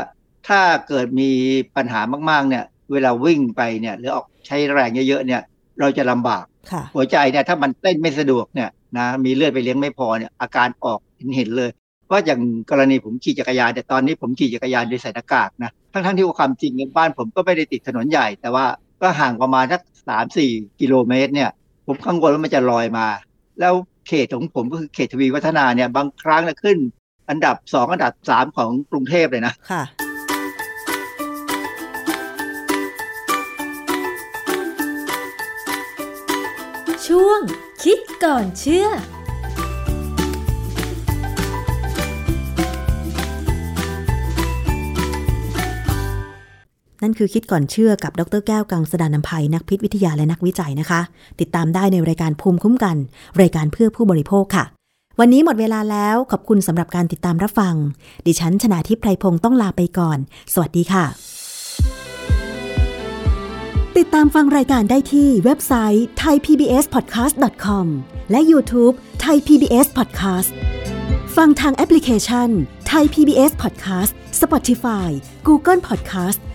[0.47, 1.30] ถ้าเกิดมี
[1.76, 5.41] ปัญหามากๆเนี่ยเวลาวิ่งไปเนี่ยหรือออกใช้แรงเยอะๆเนี่ย
[5.80, 10.99] เราจะลำบากค่ะหัวใจเนี่ยถ้ามันเต้นไม่สะดวกเนี่ยนะมีเลือดไปเลี้ยงไม่พอเนี่ยอาการออก
[11.36, 11.70] เห็นๆเลย
[12.12, 18.66] ว่าอย่างกรณีผมขี่จักรยานแต่ตอนนี้ผมขี่จักรยานโดยใส่หน้ากากนะทั้งๆที่ว่าความจริงในบ้านผมก็ไม่ได้ติดถนนใหญ่ แต่ว่า
[19.01, 21.49] ก็ห่างประมาณสักสามสี่กิโลเมตรเนี่ย
[21.85, 23.07] ผมกังวลว่ามันจะลอยมา
[23.59, 23.73] แล้ว
[24.07, 26.77] เขตของผมก็คือเขตทวีวัฒนาเนี่ย บางครั้งเนี่ยขึ้น
[27.29, 29.83] อันดับสองอันดับสามของกรุงเทพเลยนะค่ะ
[37.07, 37.39] ช่วง
[37.83, 38.87] คิดก่อนเชื่อ
[47.01, 51.01] นั่นคือคิดก่อนเชื่อกับดรแก้วกังสดานนภัยนักพิษวิทยาและนักวิจัยนะคะ
[51.39, 52.97] ติดตามได้ในรายการภูมิคุ้มกัน
[53.41, 54.65] รายการเพื่อผู้บริโภคค่ะ
[55.19, 57.75] วันนี้หมดเวลาแล้วขอบคุณสำหรับการติดตามรับฟัง
[58.25, 60.17] ดิฉันชนะทิพไพรพงศ์ต้องลาไปก่อน
[60.53, 61.05] สวัสดีค่ะ
[63.97, 67.85] ติดตามฟังรายการได้ที่เว็บไซต์ thaipbspodcast.com
[68.31, 70.51] และ YouTube Thai PBS Podcast
[71.37, 72.49] ฟังทางแอปพลิเคชัน
[72.91, 75.09] Thai PBS Podcast Spotify
[75.47, 76.39] Google Podcast